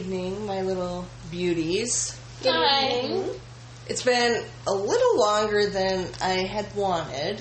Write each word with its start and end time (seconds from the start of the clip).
evening, 0.00 0.46
my 0.46 0.62
little 0.62 1.04
beauties. 1.30 2.18
Hi. 2.42 3.22
It's 3.86 4.02
been 4.02 4.42
a 4.66 4.72
little 4.72 5.18
longer 5.18 5.68
than 5.68 6.08
I 6.22 6.46
had 6.46 6.74
wanted. 6.74 7.38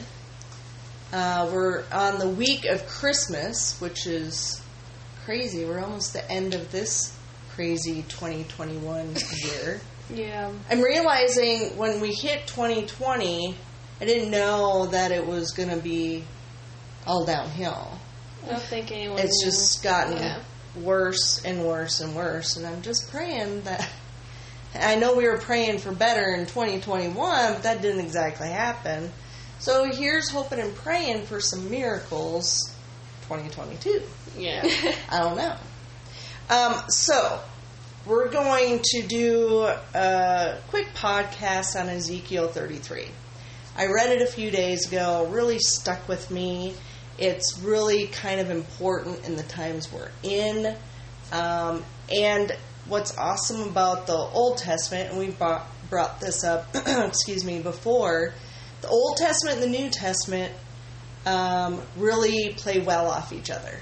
Uh, 1.14 1.50
we're 1.54 1.86
on 1.90 2.20
the 2.20 2.28
week 2.28 2.66
of 2.66 2.86
Christmas, 2.86 3.80
which 3.80 4.06
is 4.06 4.62
crazy. 5.24 5.64
We're 5.64 5.80
almost 5.80 6.12
the 6.12 6.30
end 6.30 6.54
of 6.54 6.70
this 6.70 7.18
crazy 7.52 8.04
2021 8.10 9.16
year. 9.38 9.80
Yeah. 10.12 10.52
I'm 10.72 10.82
realizing 10.82 11.78
when 11.78 12.02
we 12.02 12.12
hit 12.12 12.48
2020, 12.48 13.56
I 14.02 14.06
didn't 14.06 14.32
know 14.32 14.88
that 14.88 15.12
it 15.12 15.24
was 15.24 15.52
going 15.52 15.70
to 15.70 15.78
be 15.78 16.24
all 17.06 17.28
downhill. 17.28 18.00
I 18.44 18.50
don't 18.50 18.60
think 18.60 18.92
anyone. 18.92 19.20
It's 19.20 19.46
knew. 19.46 19.52
just 19.52 19.84
gotten 19.84 20.18
Yeah. 20.18 20.42
Worse 20.76 21.44
and 21.44 21.66
worse 21.66 22.00
and 22.00 22.16
worse. 22.16 22.58
And 22.58 22.66
I'm 22.66 22.82
just 22.82 23.12
praying 23.12 23.64
that. 23.64 23.88
I 24.76 24.96
know 24.96 25.16
we 25.16 25.28
were 25.28 25.40
praying 25.40 25.80
for 25.80 25.92
better 25.92 26.34
in 26.34 26.46
2021, 26.46 27.16
but 27.54 27.64
that 27.64 27.82
didn't 27.82 28.02
exactly 28.02 28.50
happen. 28.50 29.12
So 29.60 29.86
here's 29.86 30.30
hoping 30.30 30.60
and 30.60 30.76
praying 30.76 31.26
for 31.26 31.42
some 31.42 31.70
miracles 31.70 32.74
2022. 33.24 34.04
Yeah. 34.38 34.62
I 35.10 35.20
don't 35.20 35.38
know. 35.38 35.56
Um, 36.50 36.90
so, 36.90 37.40
we're 38.06 38.30
going 38.30 38.80
to 38.84 39.02
do 39.04 39.64
a 39.64 40.58
quick 40.70 40.88
podcast 40.96 41.80
on 41.80 41.90
Ezekiel 41.90 42.48
33. 42.48 43.08
I 43.78 43.86
read 43.88 44.10
it 44.10 44.22
a 44.22 44.26
few 44.26 44.50
days 44.50 44.88
ago, 44.88 45.28
really 45.30 45.60
stuck 45.60 46.08
with 46.08 46.32
me. 46.32 46.74
It's 47.20 47.60
really 47.62 48.08
kind 48.08 48.40
of 48.40 48.50
important 48.50 49.26
in 49.26 49.36
the 49.36 49.44
times 49.44 49.92
we're 49.92 50.10
in. 50.24 50.76
Um, 51.32 51.84
and 52.10 52.52
what's 52.88 53.18
awesome 53.18 53.62
about 53.70 54.08
the 54.08 54.14
Old 54.18 54.58
Testament, 54.58 55.10
and 55.12 55.20
we 55.20 55.30
brought, 55.30 55.68
brought 55.90 56.20
this 56.22 56.44
up, 56.44 56.68
excuse 56.88 57.44
me, 57.44 57.62
before, 57.62 58.34
the 58.82 58.88
Old 58.88 59.18
Testament 59.18 59.62
and 59.62 59.74
the 59.74 59.78
New 59.78 59.90
Testament 59.90 60.54
um, 61.26 61.82
really 61.98 62.54
play 62.58 62.80
well 62.80 63.08
off 63.10 63.34
each 63.34 63.50
other. 63.50 63.78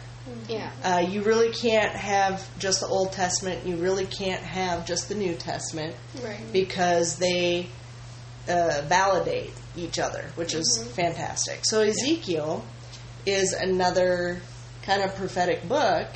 yeah. 0.49 0.71
Uh, 0.83 0.99
you 1.07 1.21
really 1.21 1.51
can't 1.53 1.95
have 1.95 2.45
just 2.59 2.79
the 2.81 2.87
Old 2.87 3.13
Testament. 3.13 3.65
You 3.65 3.75
really 3.77 4.07
can't 4.07 4.41
have 4.41 4.85
just 4.85 5.07
the 5.09 5.15
New 5.15 5.35
Testament 5.35 5.95
Right. 6.23 6.41
because 6.51 7.17
they 7.17 7.67
uh, 8.49 8.81
validate 8.87 9.51
each 9.77 9.99
other, 9.99 10.25
which 10.35 10.53
is 10.55 10.83
fantastic. 10.95 11.59
So 11.63 11.81
Ezekiel 11.81 12.65
is 13.27 13.51
another 13.53 14.39
kind 14.83 15.01
of 15.01 15.13
prophetic 15.15 15.67
book, 15.67 16.07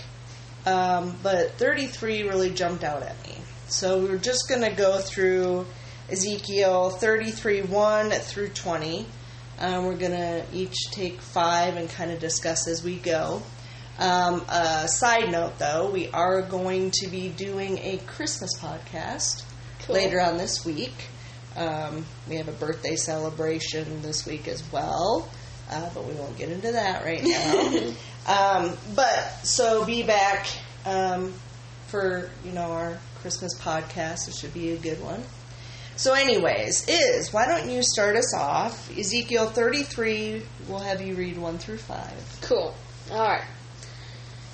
um, 0.66 1.18
but 1.22 1.52
33 1.54 2.24
really 2.24 2.50
jumped 2.50 2.84
out 2.84 3.04
at 3.04 3.22
me. 3.28 3.36
So 3.68 4.00
we're 4.00 4.18
just 4.18 4.48
going 4.48 4.62
to 4.62 4.72
go 4.72 5.00
through 5.00 5.66
Ezekiel 6.10 6.90
33 6.90 7.64
1 7.64 8.12
through 8.12 8.50
20. 8.50 9.06
Um, 9.60 9.86
we're 9.86 9.98
going 9.98 10.12
to 10.12 10.44
each 10.54 10.76
take 10.92 11.22
five 11.22 11.76
and 11.76 11.90
kind 11.90 12.12
of 12.12 12.20
discuss 12.20 12.68
as 12.68 12.84
we 12.84 12.96
go. 12.96 13.42
Um, 14.00 14.44
a 14.50 14.88
side 14.88 15.32
note, 15.32 15.60
though, 15.60 15.92
we 15.92 16.08
are 16.10 16.42
going 16.42 16.92
to 17.02 17.08
be 17.08 17.30
doing 17.30 17.78
a 17.80 17.98
Christmas 18.08 18.58
podcast 18.58 19.44
Cool. 19.82 19.96
later 19.96 20.22
on 20.22 20.38
this 20.38 20.66
week. 20.66 21.10
Um, 21.56 22.06
we 22.28 22.38
have 22.38 22.48
a 22.48 22.54
birthday 22.54 22.96
celebration 22.96 24.02
this 24.02 24.26
week 24.26 24.48
as 24.48 24.64
well, 24.72 25.30
uh, 25.72 25.90
but 25.94 26.06
we 26.06 26.14
won't 26.14 26.38
get 26.38 26.50
into 26.50 26.72
that 26.72 27.04
right 27.04 27.24
now. 27.24 27.94
um, 28.28 28.78
but 28.96 29.32
so 29.44 29.86
be 29.86 30.04
back 30.04 30.48
um, 30.86 31.34
for 31.88 32.30
you 32.46 32.52
know 32.52 32.72
our 32.72 32.98
Christmas 33.22 33.58
podcast. 33.60 34.28
It 34.28 34.36
should 34.36 34.54
be 34.54 34.72
a 34.72 34.78
good 34.78 35.02
one. 35.02 35.24
So, 35.96 36.14
anyways, 36.14 36.88
is 36.88 37.32
why 37.32 37.46
don't 37.46 37.70
you 37.70 37.84
start 37.84 38.16
us 38.16 38.34
off? 38.36 38.96
Ezekiel 38.98 39.48
thirty-three. 39.48 40.44
We'll 40.68 40.80
have 40.80 41.02
you 41.02 41.16
read 41.16 41.38
one 41.38 41.58
through 41.58 41.78
five. 41.78 42.40
Cool. 42.42 42.76
All 43.12 43.28
right. 43.28 43.46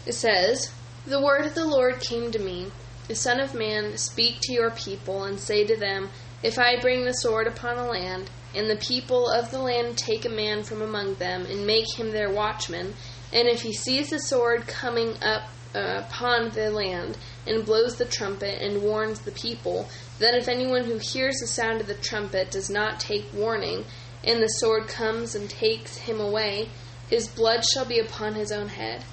It 0.06 0.14
says, 0.14 0.72
"The 1.06 1.22
word 1.22 1.46
of 1.46 1.56
the 1.56 1.66
Lord 1.66 2.00
came 2.00 2.32
to 2.32 2.40
me, 2.40 2.72
the 3.08 3.16
Son 3.16 3.40
of 3.40 3.54
Man, 3.54 3.98
speak 3.98 4.40
to 4.42 4.54
your 4.54 4.72
people 4.72 5.24
and 5.24 5.40
say 5.40 5.66
to 5.66 5.78
them, 5.78 6.10
If 6.44 6.60
I 6.60 6.80
bring 6.80 7.06
the 7.06 7.14
sword 7.14 7.48
upon 7.48 7.78
a 7.78 7.88
land, 7.88 8.30
and 8.56 8.70
the 8.70 8.76
people 8.78 9.30
of 9.30 9.52
the 9.52 9.60
land 9.60 9.98
take 9.98 10.26
a 10.26 10.30
man 10.30 10.64
from 10.64 10.82
among 10.82 11.16
them 11.16 11.46
and 11.46 11.66
make 11.66 11.86
him 11.98 12.12
their 12.12 12.32
watchman, 12.32 12.94
and 13.34 13.48
if 13.48 13.62
he 13.62 13.74
sees 13.74 14.10
the 14.10 14.20
sword 14.20 14.68
coming 14.68 15.16
up 15.22 15.50
uh, 15.76 16.04
upon 16.06 16.50
the 16.52 16.70
land 16.70 17.18
and 17.46 17.66
blows 17.66 17.98
the 17.98 18.06
trumpet 18.06 18.62
and 18.62 18.82
warns 18.82 19.20
the 19.20 19.32
people, 19.32 19.90
then 20.20 20.34
if 20.34 20.48
anyone 20.48 20.86
who 20.86 20.98
hears 20.98 21.36
the 21.40 21.48
sound 21.48 21.82
of 21.82 21.88
the 21.88 21.94
trumpet 21.94 22.50
does 22.52 22.70
not 22.70 23.00
take 23.00 23.26
warning, 23.34 23.86
and 24.24 24.42
the 24.42 24.48
sword 24.48 24.88
comes 24.88 25.36
and 25.36 25.50
takes 25.50 25.98
him 25.98 26.20
away, 26.20 26.70
his 27.10 27.28
blood 27.28 27.64
shall 27.64 27.86
be 27.86 28.00
upon 28.00 28.34
his 28.34 28.52
own 28.52 28.70
head. 28.70 29.04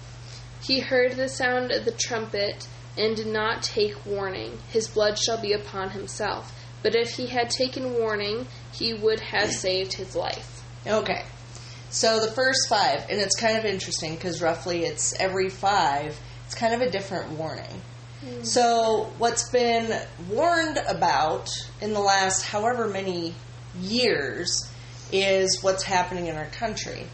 He 0.63 0.81
heard 0.81 1.13
the 1.13 1.29
sound 1.29 1.73
of 1.73 1.85
the 1.85 1.93
trumpet 1.93 2.67
and 2.97 3.17
did 3.17 3.27
not 3.27 3.63
take 3.63 4.07
warning. 4.07 4.59
His 4.71 4.89
blood 4.89 5.19
shall 5.19 5.41
be 5.41 5.53
upon 5.53 5.91
himself. 5.91 6.53
But 6.85 6.95
if 6.95 7.17
he 7.17 7.27
had 7.27 7.49
taken 7.49 7.95
warning, 7.95 8.47
he 8.71 8.93
would 8.93 9.19
have 9.19 9.51
saved 9.51 9.95
his 9.95 10.15
life. 10.15 10.63
Okay. 10.87 11.25
So 11.89 12.21
the 12.21 12.31
first 12.31 12.69
five, 12.69 13.07
and 13.09 13.21
it's 13.21 13.35
kind 13.35 13.57
of 13.57 13.65
interesting 13.65 14.15
because 14.15 14.43
roughly 14.43 14.85
it's 14.85 15.19
every 15.19 15.49
five, 15.49 16.21
it's 16.45 16.55
kind 16.55 16.75
of 16.75 16.83
a 16.83 16.91
different 16.91 17.33
warning. 17.33 17.81
So, 18.43 19.13
what's 19.19 19.51
been 19.51 20.01
warned 20.31 20.79
about 20.89 21.51
in 21.83 21.93
the 21.93 22.01
last 22.01 22.43
however 22.43 22.89
many 22.89 23.35
years 23.79 24.71
is 25.13 25.63
what's 25.63 25.83
happening 25.83 26.29
in 26.29 26.37
our 26.37 26.47
country. 26.47 27.07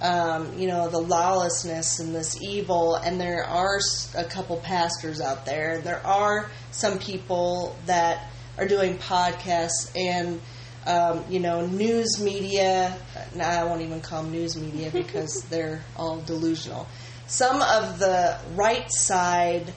Um, 0.00 0.58
you 0.58 0.66
know, 0.66 0.88
the 0.88 0.98
lawlessness 0.98 2.00
and 2.00 2.14
this 2.14 2.42
evil, 2.42 2.96
and 2.96 3.20
there 3.20 3.44
are 3.44 3.78
a 4.16 4.24
couple 4.24 4.56
pastors 4.56 5.20
out 5.20 5.46
there. 5.46 5.80
There 5.82 6.04
are 6.04 6.50
some 6.72 6.98
people 6.98 7.76
that 7.86 8.28
are 8.58 8.66
doing 8.66 8.98
podcasts 8.98 9.90
and, 9.96 10.40
um, 10.86 11.24
you 11.28 11.40
know, 11.40 11.66
news 11.66 12.20
media. 12.20 12.96
No, 13.34 13.44
I 13.44 13.64
won't 13.64 13.82
even 13.82 14.00
call 14.00 14.22
them 14.22 14.32
news 14.32 14.56
media 14.56 14.90
because 14.92 15.44
they're 15.50 15.82
all 15.96 16.20
delusional. 16.20 16.88
Some 17.26 17.62
of 17.62 17.98
the 17.98 18.38
right 18.54 18.90
side 18.90 19.72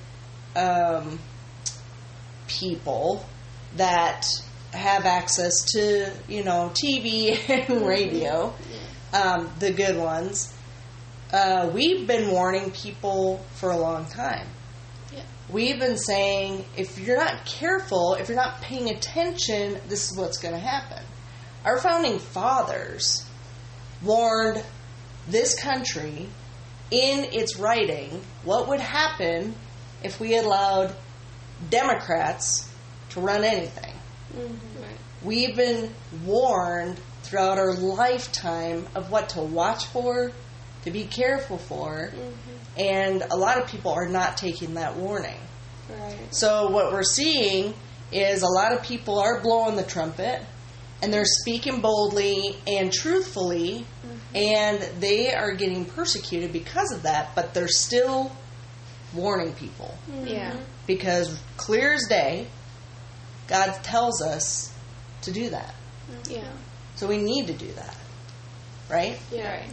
um, 0.55 1.19
people 2.47 3.25
that 3.75 4.25
have 4.71 5.05
access 5.05 5.53
to, 5.73 6.11
you 6.27 6.43
know, 6.43 6.71
TV 6.73 7.37
and 7.69 7.85
radio, 7.85 8.53
um, 9.13 9.49
the 9.59 9.71
good 9.71 9.97
ones. 9.97 10.53
Uh, 11.31 11.69
we've 11.73 12.05
been 12.05 12.29
warning 12.29 12.71
people 12.71 13.43
for 13.55 13.71
a 13.71 13.77
long 13.77 14.05
time. 14.05 14.47
We've 15.53 15.79
been 15.79 15.97
saying 15.97 16.65
if 16.75 16.97
you're 16.97 17.23
not 17.23 17.45
careful, 17.45 18.15
if 18.15 18.27
you're 18.27 18.35
not 18.35 18.61
paying 18.61 18.89
attention, 18.89 19.77
this 19.87 20.11
is 20.11 20.17
what's 20.17 20.39
going 20.39 20.55
to 20.55 20.59
happen. 20.59 21.03
Our 21.63 21.77
founding 21.77 22.17
fathers 22.17 23.23
warned 24.01 24.63
this 25.27 25.57
country 25.57 26.27
in 26.89 27.25
its 27.31 27.57
writing 27.57 28.23
what 28.43 28.67
would 28.67 28.79
happen 28.79 29.53
if 30.03 30.19
we 30.19 30.35
allowed 30.37 30.95
Democrats 31.69 32.67
to 33.11 33.21
run 33.21 33.43
anything. 33.43 33.93
Right. 34.35 34.97
We've 35.21 35.55
been 35.55 35.93
warned 36.25 36.99
throughout 37.21 37.59
our 37.59 37.73
lifetime 37.73 38.87
of 38.95 39.11
what 39.11 39.29
to 39.29 39.41
watch 39.41 39.85
for, 39.85 40.31
to 40.83 40.91
be 40.91 41.05
careful 41.05 41.59
for, 41.59 42.11
mm-hmm. 42.11 42.42
And 42.77 43.23
a 43.29 43.35
lot 43.35 43.61
of 43.61 43.67
people 43.67 43.91
are 43.91 44.07
not 44.07 44.37
taking 44.37 44.75
that 44.75 44.95
warning. 44.95 45.39
Right. 45.89 46.33
So, 46.33 46.69
what 46.69 46.91
we're 46.91 47.03
seeing 47.03 47.73
is 48.11 48.41
a 48.41 48.47
lot 48.47 48.73
of 48.73 48.83
people 48.83 49.19
are 49.19 49.41
blowing 49.41 49.75
the 49.75 49.83
trumpet 49.83 50.41
and 51.01 51.13
they're 51.13 51.25
speaking 51.25 51.81
boldly 51.81 52.55
and 52.65 52.91
truthfully, 52.91 53.85
mm-hmm. 54.05 54.35
and 54.35 55.01
they 55.01 55.33
are 55.33 55.53
getting 55.53 55.83
persecuted 55.83 56.53
because 56.53 56.93
of 56.93 57.03
that, 57.03 57.35
but 57.35 57.53
they're 57.53 57.67
still 57.67 58.31
warning 59.13 59.53
people 59.53 59.95
mm-hmm. 60.09 60.27
Yeah. 60.27 60.55
because 60.87 61.37
clear 61.57 61.93
as 61.93 62.07
day, 62.07 62.47
God 63.47 63.73
tells 63.83 64.21
us 64.21 64.73
to 65.23 65.31
do 65.31 65.49
that. 65.49 65.75
Mm-hmm. 66.09 66.31
Yeah. 66.35 66.51
So 66.95 67.07
we 67.07 67.17
need 67.17 67.47
to 67.47 67.53
do 67.53 67.71
that. 67.73 67.97
Right? 68.89 69.19
Yeah. 69.31 69.51
Right. 69.51 69.69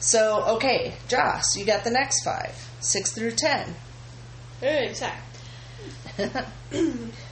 So, 0.00 0.44
okay, 0.56 0.94
Joss, 1.08 1.56
you 1.56 1.64
got 1.64 1.84
the 1.84 1.90
next 1.90 2.24
five, 2.24 2.54
six 2.80 3.12
through 3.12 3.32
ten. 3.32 3.74
Very 4.60 4.86
exact. 4.86 5.22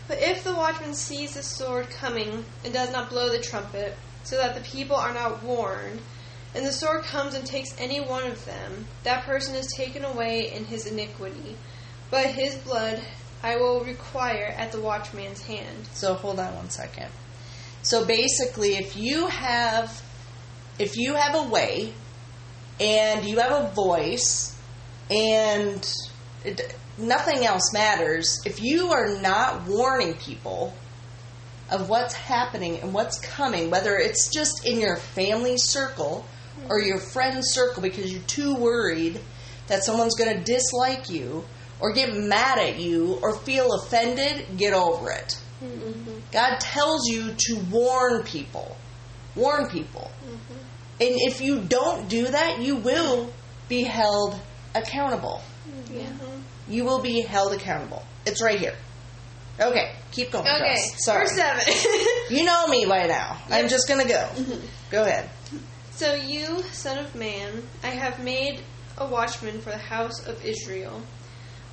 But 0.07 0.19
if 0.21 0.45
the 0.45 0.55
watchman 0.55 0.95
sees 0.95 1.35
the 1.35 1.43
sword 1.43 1.89
coming 1.89 2.45
and 2.63 2.75
does 2.75 2.93
not 2.93 3.09
blow 3.09 3.31
the 3.31 3.39
trumpet, 3.39 3.97
so 4.23 4.37
that 4.37 4.55
the 4.55 4.61
people 4.61 4.97
are 4.97 5.15
not 5.15 5.43
warned, 5.43 6.01
and 6.55 6.65
the 6.65 6.73
sword 6.73 7.05
comes 7.05 7.35
and 7.35 7.47
takes 7.47 7.75
any 7.79 8.01
one 8.01 8.25
of 8.25 8.45
them, 8.45 8.87
that 9.03 9.25
person 9.25 9.55
is 9.55 9.67
taken 9.75 10.05
away 10.05 10.53
in 10.53 10.67
his 10.67 10.87
iniquity. 10.87 11.57
But 12.11 12.27
his 12.27 12.55
blood 12.57 13.03
I 13.43 13.57
will 13.57 13.85
require 13.85 14.55
at 14.57 14.73
the 14.73 14.81
watchman's 14.81 15.43
hand. 15.43 15.87
So 15.93 16.15
hold 16.15 16.39
on 16.39 16.55
one 16.55 16.71
second. 16.71 17.09
So 17.83 18.05
basically, 18.05 18.77
if 18.77 18.97
you 18.97 19.27
have, 19.27 20.03
if 20.79 20.97
you 20.97 21.15
have 21.15 21.35
a 21.35 21.49
way, 21.49 21.93
and 22.81 23.25
you 23.25 23.39
have 23.39 23.53
a 23.53 23.71
voice, 23.75 24.57
and 25.11 25.87
it, 26.45 26.75
nothing 26.99 27.45
else 27.45 27.73
matters, 27.73 28.41
if 28.45 28.63
you 28.63 28.93
are 28.93 29.21
not 29.21 29.67
warning 29.67 30.15
people 30.15 30.75
of 31.71 31.89
what's 31.89 32.15
happening 32.15 32.79
and 32.81 32.93
what's 32.93 33.19
coming, 33.21 33.71
whether 33.71 33.97
it's 33.97 34.29
just 34.29 34.67
in 34.67 34.81
your 34.81 34.97
family 34.97 35.57
circle 35.57 36.25
or 36.69 36.81
your 36.81 36.99
friend 36.99 37.43
circle 37.43 37.83
because 37.83 38.13
you're 38.13 38.23
too 38.23 38.55
worried 38.55 39.21
that 39.67 39.83
someone's 39.83 40.15
going 40.15 40.37
to 40.37 40.45
dislike 40.45 41.09
you 41.09 41.45
or 41.81 41.93
get 41.93 42.15
mad 42.15 42.59
at 42.59 42.79
you 42.79 43.19
or 43.23 43.35
feel 43.35 43.73
offended, 43.73 44.45
get 44.57 44.75
over 44.75 45.11
it. 45.11 45.39
Mm-hmm. 45.63 46.19
God 46.33 46.59
tells 46.61 47.09
you 47.09 47.35
to 47.37 47.57
warn 47.71 48.23
people. 48.23 48.77
Warn 49.35 49.69
people. 49.69 50.11
Mm-hmm. 50.25 50.44
And 51.05 51.21
if 51.21 51.43
you 51.43 51.61
don't 51.61 52.09
do 52.09 52.29
that, 52.29 52.63
you 52.63 52.77
will 52.77 53.31
be 53.69 53.83
held 53.83 54.41
accountable. 54.75 55.43
Yeah. 55.93 56.09
You 56.67 56.85
will 56.87 57.01
be 57.01 57.21
held 57.21 57.53
accountable. 57.53 58.03
It's 58.25 58.43
right 58.43 58.59
here. 58.59 58.75
Okay, 59.61 59.93
keep 60.13 60.33
going. 60.33 60.47
Okay, 60.49 60.59
Chris. 60.59 61.05
Sorry. 61.05 61.27
verse 61.27 61.37
7. 61.37 61.75
You 62.31 62.45
know 62.45 62.67
me 62.69 62.87
by 62.87 63.07
now. 63.07 63.37
I'm 63.51 63.69
just 63.69 63.87
going 63.87 64.01
to 64.01 64.09
go. 64.09 64.29
Mm-hmm. 64.35 64.67
Go 64.91 65.05
ahead. 65.05 65.29
So 65.91 66.15
you, 66.15 66.63
son 66.73 66.97
of 66.97 67.15
man, 67.15 67.63
I 67.83 67.91
have 67.91 68.25
made 68.25 68.61
a 68.97 69.07
watchman 69.07 69.61
for 69.61 69.71
the 69.71 69.77
house 69.79 70.27
of 70.27 70.43
Israel. 70.43 71.03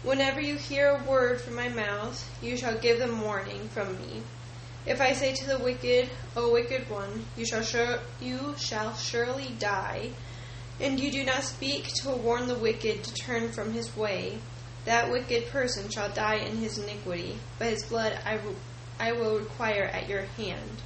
Whenever 0.04 0.42
you 0.42 0.58
hear 0.58 0.90
a 0.90 1.10
word 1.10 1.40
from 1.40 1.56
my 1.56 1.70
mouth, 1.70 2.30
you 2.44 2.58
shall 2.58 2.78
give 2.78 3.00
them 3.00 3.22
warning 3.22 3.70
from 3.70 3.98
me. 3.98 4.24
If 4.84 5.00
I 5.00 5.14
say 5.14 5.32
to 5.34 5.46
the 5.46 5.60
wicked, 5.60 6.10
O 6.36 6.52
wicked 6.52 6.90
one, 6.90 7.26
you 7.38 7.46
shall 7.46 8.00
you 8.20 8.56
shall 8.58 8.96
surely 8.96 9.56
die, 9.60 10.10
and 10.80 11.00
you 11.00 11.12
do 11.12 11.24
not 11.24 11.44
speak 11.44 11.90
to 12.02 12.10
warn 12.10 12.48
the 12.48 12.58
wicked 12.58 13.04
to 13.04 13.14
turn 13.14 13.52
from 13.52 13.74
his 13.74 13.96
way, 13.96 14.40
that 14.86 15.12
wicked 15.12 15.50
person 15.50 15.88
shall 15.92 16.10
die 16.10 16.38
in 16.38 16.58
his 16.58 16.80
iniquity, 16.80 17.38
but 17.60 17.70
his 17.70 17.84
blood 17.84 18.18
I 18.26 18.40
I 19.00 19.12
will 19.12 19.38
require 19.38 19.84
at 19.84 20.10
your 20.10 20.24
hand. 20.24 20.82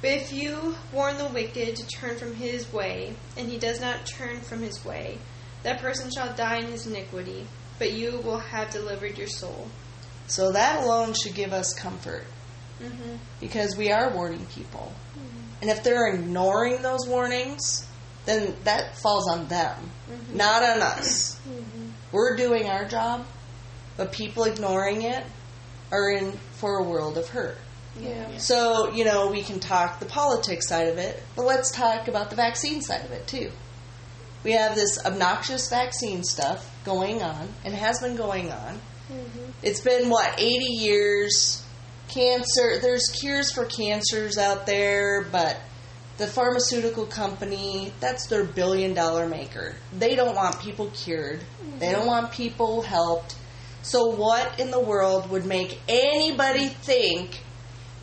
But 0.00 0.10
if 0.10 0.32
you 0.32 0.74
warn 0.90 1.16
the 1.16 1.28
wicked 1.28 1.76
to 1.76 1.86
turn 1.86 2.18
from 2.18 2.34
his 2.34 2.72
way, 2.72 3.14
and 3.36 3.48
he 3.48 3.56
does 3.56 3.80
not 3.80 4.04
turn 4.04 4.40
from 4.40 4.62
his 4.62 4.84
way, 4.84 5.18
that 5.62 5.80
person 5.80 6.10
shall 6.10 6.34
die 6.34 6.56
in 6.56 6.72
his 6.72 6.88
iniquity, 6.88 7.46
but 7.78 7.92
you 7.92 8.18
will 8.18 8.38
have 8.38 8.70
delivered 8.70 9.16
your 9.16 9.28
soul. 9.28 9.68
So 10.26 10.50
that 10.50 10.82
alone 10.82 11.14
should 11.14 11.36
give 11.36 11.52
us 11.52 11.72
comfort 11.72 12.24
Mm-hmm. 12.80 13.16
because 13.40 13.76
we 13.76 13.90
are 13.90 14.10
warning 14.10 14.44
people. 14.46 14.92
Mm-hmm. 15.12 15.62
And 15.62 15.70
if 15.70 15.82
they're 15.82 16.08
ignoring 16.08 16.82
those 16.82 17.06
warnings, 17.06 17.86
then 18.26 18.54
that 18.64 18.98
falls 18.98 19.28
on 19.28 19.48
them, 19.48 19.76
mm-hmm. 20.10 20.36
not 20.36 20.62
on 20.62 20.82
us. 20.82 21.40
Mm-hmm. 21.48 21.88
We're 22.12 22.36
doing 22.36 22.68
our 22.68 22.84
job, 22.84 23.24
but 23.96 24.12
people 24.12 24.44
ignoring 24.44 25.02
it 25.02 25.24
are 25.90 26.10
in 26.10 26.32
for 26.52 26.78
a 26.78 26.82
world 26.82 27.16
of 27.16 27.28
hurt. 27.28 27.56
Yeah. 27.98 28.36
So, 28.36 28.92
you 28.92 29.04
know, 29.04 29.30
we 29.30 29.42
can 29.42 29.58
talk 29.58 29.98
the 29.98 30.06
politics 30.06 30.68
side 30.68 30.88
of 30.88 30.98
it, 30.98 31.22
but 31.34 31.46
let's 31.46 31.70
talk 31.70 32.08
about 32.08 32.28
the 32.28 32.36
vaccine 32.36 32.82
side 32.82 33.04
of 33.04 33.12
it 33.12 33.26
too. 33.26 33.50
We 34.44 34.52
have 34.52 34.74
this 34.74 35.04
obnoxious 35.04 35.70
vaccine 35.70 36.22
stuff 36.22 36.70
going 36.84 37.22
on 37.22 37.48
and 37.64 37.74
has 37.74 38.00
been 38.00 38.16
going 38.16 38.52
on. 38.52 38.80
It's 39.62 39.80
been, 39.80 40.10
what, 40.10 40.38
80 40.38 40.64
years? 40.66 41.64
Cancer, 42.08 42.78
there's 42.80 43.08
cures 43.08 43.52
for 43.52 43.64
cancers 43.64 44.38
out 44.38 44.66
there, 44.66 45.26
but 45.30 45.56
the 46.18 46.26
pharmaceutical 46.26 47.06
company, 47.06 47.92
that's 48.00 48.26
their 48.26 48.44
billion 48.44 48.94
dollar 48.94 49.28
maker. 49.28 49.74
They 49.96 50.14
don't 50.14 50.34
want 50.34 50.60
people 50.60 50.90
cured, 50.94 51.40
they 51.78 51.92
don't 51.92 52.06
want 52.06 52.32
people 52.32 52.82
helped. 52.82 53.36
So, 53.82 54.06
what 54.06 54.58
in 54.58 54.70
the 54.70 54.80
world 54.80 55.30
would 55.30 55.46
make 55.46 55.78
anybody 55.88 56.68
think 56.68 57.40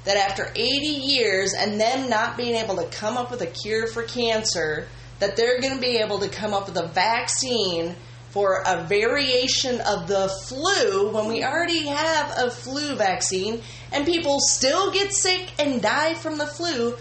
that 0.05 0.17
after 0.17 0.51
80 0.55 0.61
years 0.61 1.53
and 1.53 1.79
them 1.79 2.09
not 2.09 2.37
being 2.37 2.55
able 2.55 2.75
to 2.77 2.85
come 2.85 3.17
up 3.17 3.31
with 3.31 3.41
a 3.41 3.47
cure 3.47 3.87
for 3.87 4.03
cancer, 4.03 4.87
that 5.19 5.35
they're 5.35 5.61
going 5.61 5.75
to 5.75 5.81
be 5.81 5.97
able 5.97 6.19
to 6.19 6.29
come 6.29 6.53
up 6.53 6.67
with 6.67 6.77
a 6.77 6.87
vaccine 6.87 7.95
for 8.33 8.63
a 8.65 8.83
variation 8.85 9.79
of 9.81 10.07
the 10.07 10.27
flu 10.47 11.11
when 11.11 11.27
we 11.27 11.43
already 11.43 11.85
have 11.85 12.33
a 12.35 12.49
flu 12.49 12.95
vaccine 12.95 13.61
and 13.91 14.07
people 14.07 14.39
still 14.39 14.91
get 14.91 15.13
sick 15.13 15.51
and 15.59 15.83
die 15.83 16.15
from 16.15 16.39
the 16.39 16.47
flu? 16.47 16.97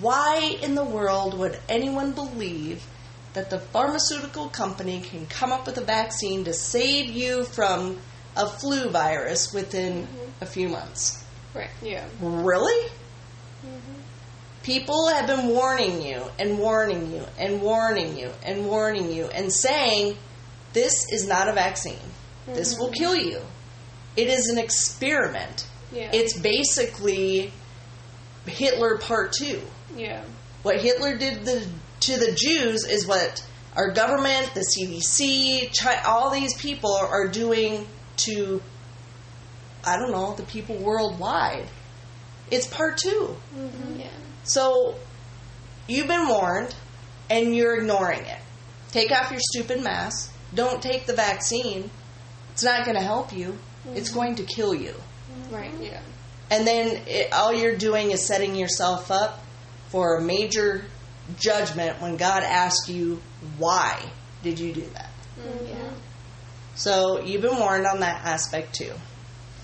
Why 0.00 0.56
in 0.62 0.76
the 0.76 0.84
world 0.84 1.36
would 1.36 1.58
anyone 1.68 2.12
believe 2.12 2.86
that 3.32 3.50
the 3.50 3.58
pharmaceutical 3.58 4.48
company 4.48 5.00
can 5.00 5.26
come 5.26 5.50
up 5.50 5.66
with 5.66 5.76
a 5.76 5.84
vaccine 5.84 6.44
to 6.44 6.52
save 6.52 7.10
you 7.10 7.42
from 7.42 7.98
a 8.36 8.46
flu 8.46 8.88
virus 8.88 9.52
within 9.52 10.04
mm-hmm. 10.04 10.30
a 10.40 10.46
few 10.46 10.68
months? 10.68 11.24
Right. 11.52 11.70
Yeah. 11.82 12.06
Really? 12.20 12.90
Mm-hmm. 13.66 14.00
People 14.62 15.08
have 15.08 15.26
been 15.26 15.48
warning 15.48 16.00
you 16.00 16.22
and 16.38 16.60
warning 16.60 17.10
you 17.10 17.24
and 17.38 17.60
warning 17.60 18.16
you 18.16 18.30
and 18.44 18.66
warning 18.66 19.10
you 19.10 19.24
and 19.26 19.52
saying 19.52 20.16
this 20.76 21.10
is 21.10 21.26
not 21.26 21.48
a 21.48 21.54
vaccine. 21.54 21.96
This 22.46 22.78
will 22.78 22.88
mm-hmm. 22.88 23.02
kill 23.02 23.16
you. 23.16 23.40
It 24.14 24.28
is 24.28 24.50
an 24.50 24.58
experiment. 24.58 25.66
Yeah. 25.90 26.10
It's 26.12 26.38
basically 26.38 27.50
Hitler 28.44 28.98
part 28.98 29.32
2. 29.32 29.62
yeah. 29.96 30.22
What 30.62 30.80
Hitler 30.80 31.16
did 31.16 31.46
the, 31.46 31.66
to 32.00 32.18
the 32.18 32.32
Jews 32.32 32.84
is 32.84 33.06
what 33.06 33.46
our 33.74 33.92
government, 33.92 34.52
the 34.52 34.60
CDC, 34.60 35.78
Chi- 35.78 36.02
all 36.02 36.30
these 36.30 36.54
people 36.54 36.92
are, 36.92 37.06
are 37.06 37.28
doing 37.28 37.86
to, 38.18 38.60
I 39.82 39.96
don't 39.96 40.12
know, 40.12 40.34
the 40.34 40.42
people 40.42 40.76
worldwide. 40.76 41.68
It's 42.50 42.66
part 42.66 42.98
two. 42.98 43.34
Mm-hmm. 43.56 44.00
Yeah. 44.00 44.08
So 44.44 44.96
you've 45.86 46.08
been 46.08 46.28
warned 46.28 46.74
and 47.30 47.56
you're 47.56 47.76
ignoring 47.76 48.24
it. 48.26 48.40
Take 48.90 49.10
off 49.10 49.30
your 49.30 49.40
stupid 49.40 49.82
mask. 49.82 50.32
Don't 50.56 50.82
take 50.82 51.06
the 51.06 51.14
vaccine. 51.14 51.90
It's 52.52 52.64
not 52.64 52.84
going 52.84 52.96
to 52.96 53.02
help 53.02 53.32
you. 53.32 53.56
It's 53.94 54.08
mm-hmm. 54.08 54.18
going 54.18 54.34
to 54.36 54.42
kill 54.42 54.74
you. 54.74 54.90
Mm-hmm. 54.92 55.54
Right. 55.54 55.70
Yeah. 55.80 56.00
And 56.50 56.66
then 56.66 57.02
it, 57.06 57.32
all 57.32 57.52
you're 57.52 57.76
doing 57.76 58.10
is 58.10 58.26
setting 58.26 58.56
yourself 58.56 59.10
up 59.10 59.40
for 59.88 60.16
a 60.16 60.22
major 60.22 60.84
judgment 61.38 62.00
when 62.00 62.16
God 62.16 62.42
asks 62.42 62.88
you, 62.88 63.20
why 63.58 64.00
did 64.42 64.58
you 64.58 64.72
do 64.72 64.82
that? 64.94 65.10
Mm-hmm. 65.40 65.66
Yeah. 65.66 65.90
So 66.74 67.20
you've 67.22 67.42
been 67.42 67.58
warned 67.58 67.86
on 67.86 68.00
that 68.00 68.24
aspect 68.24 68.74
too. 68.74 68.92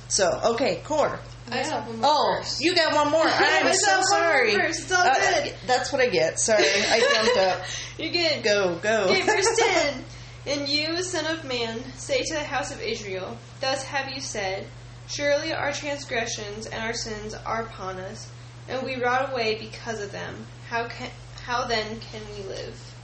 So, 0.09 0.29
okay, 0.53 0.81
Corey. 0.85 1.19
I 1.51 1.57
have 1.57 1.87
one 1.89 2.01
more 2.01 2.11
Oh, 2.11 2.37
verse. 2.39 2.61
you 2.61 2.75
got 2.75 2.95
one 2.95 3.11
more. 3.11 3.25
I'm 3.27 3.73
so 3.73 3.79
saw 3.79 3.91
one 3.91 3.97
more 3.99 4.05
sorry. 4.09 4.55
verse. 4.57 4.79
It's 4.83 4.93
all 4.93 5.07
Uh, 5.07 5.15
good. 5.15 5.55
that's 5.67 5.93
what 5.93 6.01
I 6.01 6.09
get. 6.09 6.39
Sorry, 6.39 6.65
I 6.65 7.01
jumped 7.15 7.39
up. 7.39 7.63
You're 7.99 8.13
good. 8.13 8.43
Go, 8.45 8.79
go. 8.83 9.05
Okay, 9.05 9.23
verse 9.23 9.47
10. 9.59 10.05
And 10.47 10.69
you, 10.69 11.03
son 11.03 11.27
of 11.27 11.45
man, 11.45 11.81
say 11.97 12.23
to 12.23 12.35
the 12.35 12.45
house 12.45 12.73
of 12.73 12.81
Israel, 12.81 13.37
Thus 13.61 13.85
have 13.85 14.13
you 14.13 14.21
said, 14.21 14.67
Surely 15.07 15.53
our 15.53 15.73
transgressions 15.73 16.67
and 16.67 16.83
our 16.83 16.95
sins 16.95 17.35
are 17.35 17.63
upon 17.63 17.99
us, 17.99 18.31
and 18.69 18.83
we 18.83 18.97
rot 18.97 19.33
away 19.33 19.57
because 19.59 20.01
of 20.03 20.13
them. 20.13 20.47
How 20.69 20.89
can 20.89 21.11
how 21.45 21.67
then 21.67 21.99
can 22.01 22.23
we 22.37 22.45
live? 22.45 22.95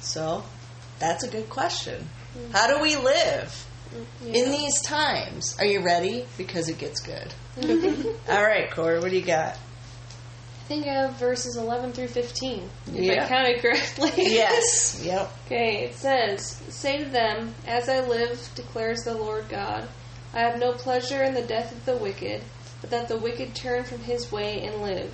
So, 0.00 0.44
that's 0.98 1.22
a 1.22 1.28
good 1.28 1.48
question. 1.48 2.08
Mm-hmm. 2.36 2.52
How 2.52 2.66
do 2.66 2.82
we 2.82 2.96
live 2.96 3.66
mm-hmm. 3.94 4.34
in 4.34 4.50
these 4.50 4.80
times? 4.82 5.56
Are 5.58 5.64
you 5.64 5.80
ready? 5.80 6.26
Because 6.36 6.68
it 6.68 6.78
gets 6.78 7.00
good. 7.00 7.32
Mm-hmm. 7.56 8.08
All 8.30 8.42
right, 8.42 8.70
Corey, 8.70 8.98
what 8.98 9.10
do 9.10 9.16
you 9.16 9.24
got? 9.24 9.56
Think 10.70 10.86
of 10.86 11.18
verses 11.18 11.56
11 11.56 11.90
through 11.94 12.06
15. 12.06 12.70
If 12.86 12.94
Yeah. 12.94 13.24
I 13.24 13.28
counted 13.28 13.60
correctly. 13.60 14.12
Yes. 14.16 15.02
Yep. 15.04 15.32
Okay, 15.46 15.82
it 15.82 15.96
says, 15.96 16.62
Say 16.68 17.02
to 17.02 17.10
them, 17.10 17.56
As 17.66 17.88
I 17.88 18.06
live, 18.06 18.48
declares 18.54 19.00
the 19.02 19.14
Lord 19.14 19.48
God, 19.48 19.88
I 20.32 20.38
have 20.42 20.60
no 20.60 20.70
pleasure 20.74 21.24
in 21.24 21.34
the 21.34 21.42
death 21.42 21.72
of 21.72 21.84
the 21.86 21.96
wicked, 21.96 22.44
but 22.80 22.90
that 22.90 23.08
the 23.08 23.16
wicked 23.18 23.56
turn 23.56 23.82
from 23.82 23.98
his 23.98 24.30
way 24.30 24.62
and 24.62 24.80
live. 24.80 25.12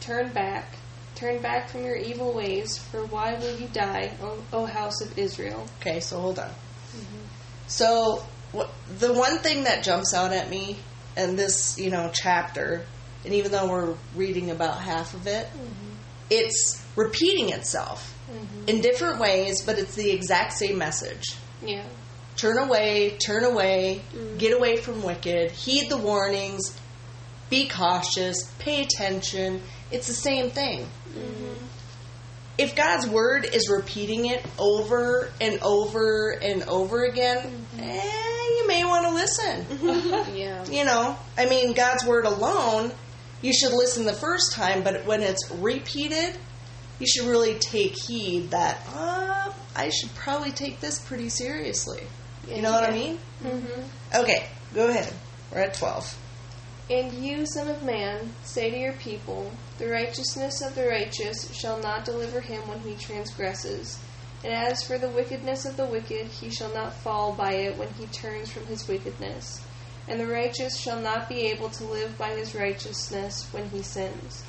Turn 0.00 0.32
back. 0.32 0.78
Turn 1.16 1.42
back 1.42 1.68
from 1.68 1.84
your 1.84 1.96
evil 1.96 2.32
ways, 2.32 2.78
for 2.78 3.04
why 3.04 3.34
will 3.34 3.58
you 3.58 3.68
die, 3.74 4.10
O, 4.22 4.42
o 4.54 4.64
house 4.64 5.02
of 5.02 5.18
Israel? 5.18 5.66
Okay, 5.82 6.00
so 6.00 6.18
hold 6.18 6.38
on. 6.38 6.48
Mm-hmm. 6.48 7.26
So, 7.66 8.24
wh- 8.56 8.70
the 8.98 9.12
one 9.12 9.40
thing 9.40 9.64
that 9.64 9.84
jumps 9.84 10.14
out 10.14 10.32
at 10.32 10.48
me 10.48 10.78
in 11.14 11.36
this, 11.36 11.78
you 11.78 11.90
know, 11.90 12.10
chapter, 12.14 12.86
and 13.24 13.34
even 13.34 13.52
though 13.52 13.68
we're 13.68 13.96
reading 14.14 14.50
about 14.50 14.80
half 14.80 15.14
of 15.14 15.26
it, 15.26 15.46
mm-hmm. 15.46 15.94
it's 16.30 16.84
repeating 16.96 17.50
itself 17.50 18.14
mm-hmm. 18.30 18.68
in 18.68 18.80
different 18.80 19.18
ways, 19.18 19.62
but 19.62 19.78
it's 19.78 19.94
the 19.94 20.10
exact 20.10 20.52
same 20.52 20.78
message. 20.78 21.36
Yeah. 21.62 21.86
turn 22.36 22.58
away, 22.58 23.16
turn 23.24 23.44
away, 23.44 24.02
mm. 24.12 24.38
get 24.38 24.52
away 24.52 24.76
from 24.76 25.02
wicked, 25.02 25.50
heed 25.50 25.88
the 25.88 25.96
warnings, 25.96 26.76
be 27.48 27.68
cautious, 27.68 28.50
pay 28.58 28.82
attention. 28.82 29.62
It's 29.90 30.08
the 30.08 30.14
same 30.14 30.50
thing. 30.50 30.80
Mm-hmm. 30.82 31.64
If 32.58 32.76
God's 32.76 33.06
word 33.06 33.44
is 33.44 33.68
repeating 33.68 34.26
it 34.26 34.44
over 34.58 35.30
and 35.40 35.60
over 35.62 36.30
and 36.30 36.62
over 36.64 37.04
again, 37.04 37.66
eh, 37.78 38.24
you 38.56 38.66
may 38.66 38.84
want 38.84 39.06
to 39.06 39.12
listen. 39.12 39.66
Yeah. 40.34 40.64
you 40.70 40.84
know, 40.84 41.16
I 41.36 41.46
mean, 41.46 41.72
God's 41.72 42.04
word 42.04 42.24
alone, 42.26 42.92
you 43.44 43.52
should 43.52 43.72
listen 43.72 44.06
the 44.06 44.14
first 44.14 44.52
time, 44.52 44.82
but 44.82 45.04
when 45.04 45.20
it's 45.20 45.50
repeated, 45.50 46.34
you 46.98 47.06
should 47.06 47.26
really 47.26 47.58
take 47.58 47.94
heed 47.94 48.50
that, 48.52 48.80
uh, 48.94 49.52
I 49.76 49.90
should 49.90 50.14
probably 50.14 50.50
take 50.50 50.80
this 50.80 50.98
pretty 50.98 51.28
seriously. 51.28 52.04
You 52.48 52.62
know 52.62 52.72
what 52.72 52.84
I 52.84 52.92
mean? 52.92 53.18
Mm-hmm. 53.42 53.82
Okay, 54.22 54.48
go 54.72 54.88
ahead. 54.88 55.12
We're 55.52 55.60
at 55.60 55.74
12. 55.74 56.18
And 56.90 57.12
you, 57.12 57.44
Son 57.46 57.68
of 57.68 57.82
Man, 57.82 58.32
say 58.44 58.70
to 58.70 58.78
your 58.78 58.92
people, 58.94 59.52
The 59.78 59.88
righteousness 59.88 60.62
of 60.62 60.74
the 60.74 60.86
righteous 60.86 61.54
shall 61.54 61.80
not 61.80 62.06
deliver 62.06 62.40
him 62.40 62.66
when 62.66 62.80
he 62.80 62.94
transgresses. 62.94 63.98
And 64.42 64.52
as 64.54 64.82
for 64.82 64.96
the 64.96 65.08
wickedness 65.08 65.66
of 65.66 65.76
the 65.76 65.86
wicked, 65.86 66.28
he 66.28 66.50
shall 66.50 66.72
not 66.72 66.94
fall 66.94 67.34
by 67.34 67.52
it 67.52 67.76
when 67.76 67.88
he 67.94 68.06
turns 68.06 68.50
from 68.50 68.66
his 68.66 68.86
wickedness. 68.88 69.62
And 70.08 70.20
the 70.20 70.26
righteous 70.26 70.78
shall 70.80 71.00
not 71.00 71.28
be 71.28 71.46
able 71.46 71.70
to 71.70 71.84
live 71.84 72.18
by 72.18 72.30
his 72.30 72.54
righteousness 72.54 73.34
when 73.52 73.68
he 73.70 73.82
sins. 73.82 74.44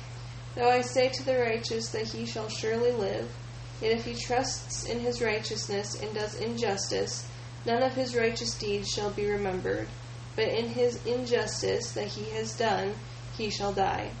Though 0.54 0.70
I 0.70 0.82
say 0.82 1.08
to 1.08 1.24
the 1.24 1.38
righteous 1.38 1.90
that 1.92 2.08
he 2.08 2.26
shall 2.26 2.48
surely 2.48 2.92
live, 2.92 3.34
yet 3.80 3.92
if 3.92 4.04
he 4.04 4.14
trusts 4.26 4.88
in 4.88 5.00
his 5.00 5.22
righteousness 5.22 5.86
and 6.00 6.14
does 6.14 6.34
injustice, 6.34 7.28
none 7.64 7.82
of 7.82 7.94
his 7.94 8.14
righteous 8.14 8.54
deeds 8.58 8.88
shall 8.88 9.10
be 9.10 9.28
remembered 9.28 9.88
but 10.36 10.48
in 10.48 10.68
his 10.68 11.04
injustice 11.06 11.92
that 11.94 12.08
he 12.08 12.30
has 12.36 12.52
done, 12.52 12.94
he 13.36 13.50
shall 13.50 13.72
die. 13.72 14.12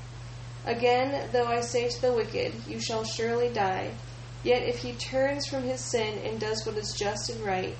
Again, 0.64 1.28
though 1.30 1.46
I 1.46 1.60
say 1.60 1.88
to 1.88 2.00
the 2.00 2.12
wicked, 2.12 2.66
You 2.66 2.80
shall 2.80 3.04
surely 3.04 3.50
die, 3.50 3.92
yet 4.42 4.62
if 4.62 4.78
he 4.78 4.94
turns 4.94 5.46
from 5.46 5.62
his 5.62 5.90
sin 5.92 6.18
and 6.24 6.40
does 6.40 6.64
what 6.64 6.78
is 6.78 6.96
just 6.98 7.30
and 7.30 7.44
right, 7.44 7.76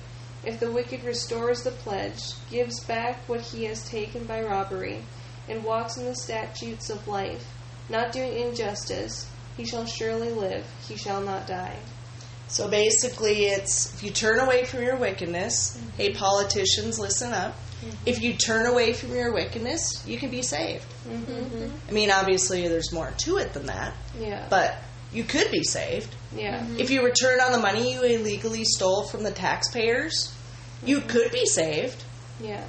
if 0.47 0.61
the 0.61 0.71
wicked 0.71 1.03
restores 1.03 1.63
the 1.63 1.71
pledge, 1.71 2.31
gives 2.49 2.79
back 2.85 3.17
what 3.27 3.41
he 3.41 3.65
has 3.65 3.87
taken 3.89 4.23
by 4.23 4.41
robbery, 4.41 5.03
and 5.49 5.61
walks 5.63 5.97
in 5.97 6.05
the 6.05 6.15
statutes 6.15 6.89
of 6.89 7.05
life, 7.05 7.45
not 7.89 8.13
doing 8.13 8.33
injustice, 8.33 9.29
he 9.57 9.65
shall 9.65 9.85
surely 9.85 10.31
live, 10.31 10.65
he 10.87 10.95
shall 10.95 11.19
not 11.19 11.47
die. 11.47 11.77
So 12.47 12.69
basically, 12.69 13.47
it's 13.47 13.93
if 13.95 14.03
you 14.03 14.11
turn 14.11 14.39
away 14.39 14.63
from 14.63 14.83
your 14.83 14.95
wickedness, 14.95 15.75
mm-hmm. 15.77 15.89
hey, 15.97 16.13
politicians, 16.13 16.97
listen 16.97 17.33
up. 17.33 17.53
Mm-hmm. 17.53 17.95
If 18.05 18.21
you 18.23 18.33
turn 18.33 18.67
away 18.67 18.93
from 18.93 19.13
your 19.13 19.33
wickedness, 19.33 20.01
you 20.07 20.17
can 20.17 20.31
be 20.31 20.41
saved. 20.41 20.85
Mm-hmm. 21.09 21.33
mm-hmm. 21.33 21.89
I 21.89 21.91
mean, 21.91 22.09
obviously, 22.09 22.65
there's 22.69 22.93
more 22.93 23.11
to 23.17 23.37
it 23.37 23.51
than 23.51 23.65
that, 23.65 23.93
Yeah. 24.17 24.47
but 24.49 24.77
you 25.13 25.23
could 25.23 25.51
be 25.51 25.63
saved. 25.63 26.13
yeah. 26.35 26.65
If 26.77 26.89
you 26.89 27.03
return 27.03 27.39
on 27.39 27.51
the 27.51 27.59
money 27.59 27.93
you 27.93 28.03
illegally 28.03 28.63
stole 28.65 29.03
from 29.03 29.23
the 29.23 29.31
taxpayers, 29.31 30.33
you 30.85 31.01
could 31.01 31.31
be 31.31 31.45
saved. 31.45 32.03
Yeah. 32.41 32.63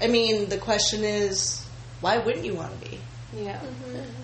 I 0.00 0.06
mean, 0.06 0.48
the 0.48 0.58
question 0.58 1.04
is, 1.04 1.64
why 2.00 2.18
wouldn't 2.18 2.44
you 2.44 2.54
want 2.54 2.80
to 2.80 2.90
be? 2.90 2.98
Yeah. 3.36 3.60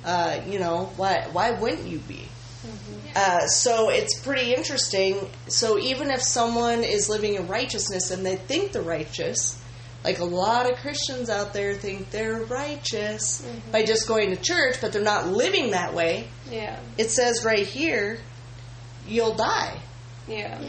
Uh, 0.04 0.40
you 0.48 0.58
know, 0.58 0.90
why 0.96 1.28
why 1.32 1.50
wouldn't 1.52 1.86
you 1.86 1.98
be? 1.98 2.28
Uh, 3.14 3.46
so 3.46 3.90
it's 3.90 4.18
pretty 4.20 4.52
interesting. 4.54 5.30
So 5.46 5.78
even 5.78 6.10
if 6.10 6.20
someone 6.20 6.82
is 6.82 7.08
living 7.08 7.34
in 7.34 7.46
righteousness 7.46 8.10
and 8.10 8.26
they 8.26 8.36
think 8.36 8.72
they're 8.72 8.82
righteous, 8.82 9.60
like 10.06 10.20
a 10.20 10.24
lot 10.24 10.70
of 10.70 10.78
Christians 10.78 11.28
out 11.28 11.52
there 11.52 11.74
think 11.74 12.10
they're 12.12 12.38
righteous 12.44 13.42
mm-hmm. 13.42 13.72
by 13.72 13.84
just 13.84 14.06
going 14.06 14.30
to 14.30 14.36
church, 14.36 14.80
but 14.80 14.92
they're 14.92 15.02
not 15.02 15.26
living 15.26 15.72
that 15.72 15.94
way. 15.94 16.28
Yeah. 16.48 16.78
It 16.96 17.10
says 17.10 17.44
right 17.44 17.66
here, 17.66 18.20
you'll 19.08 19.34
die. 19.34 19.80
Yeah. 20.28 20.62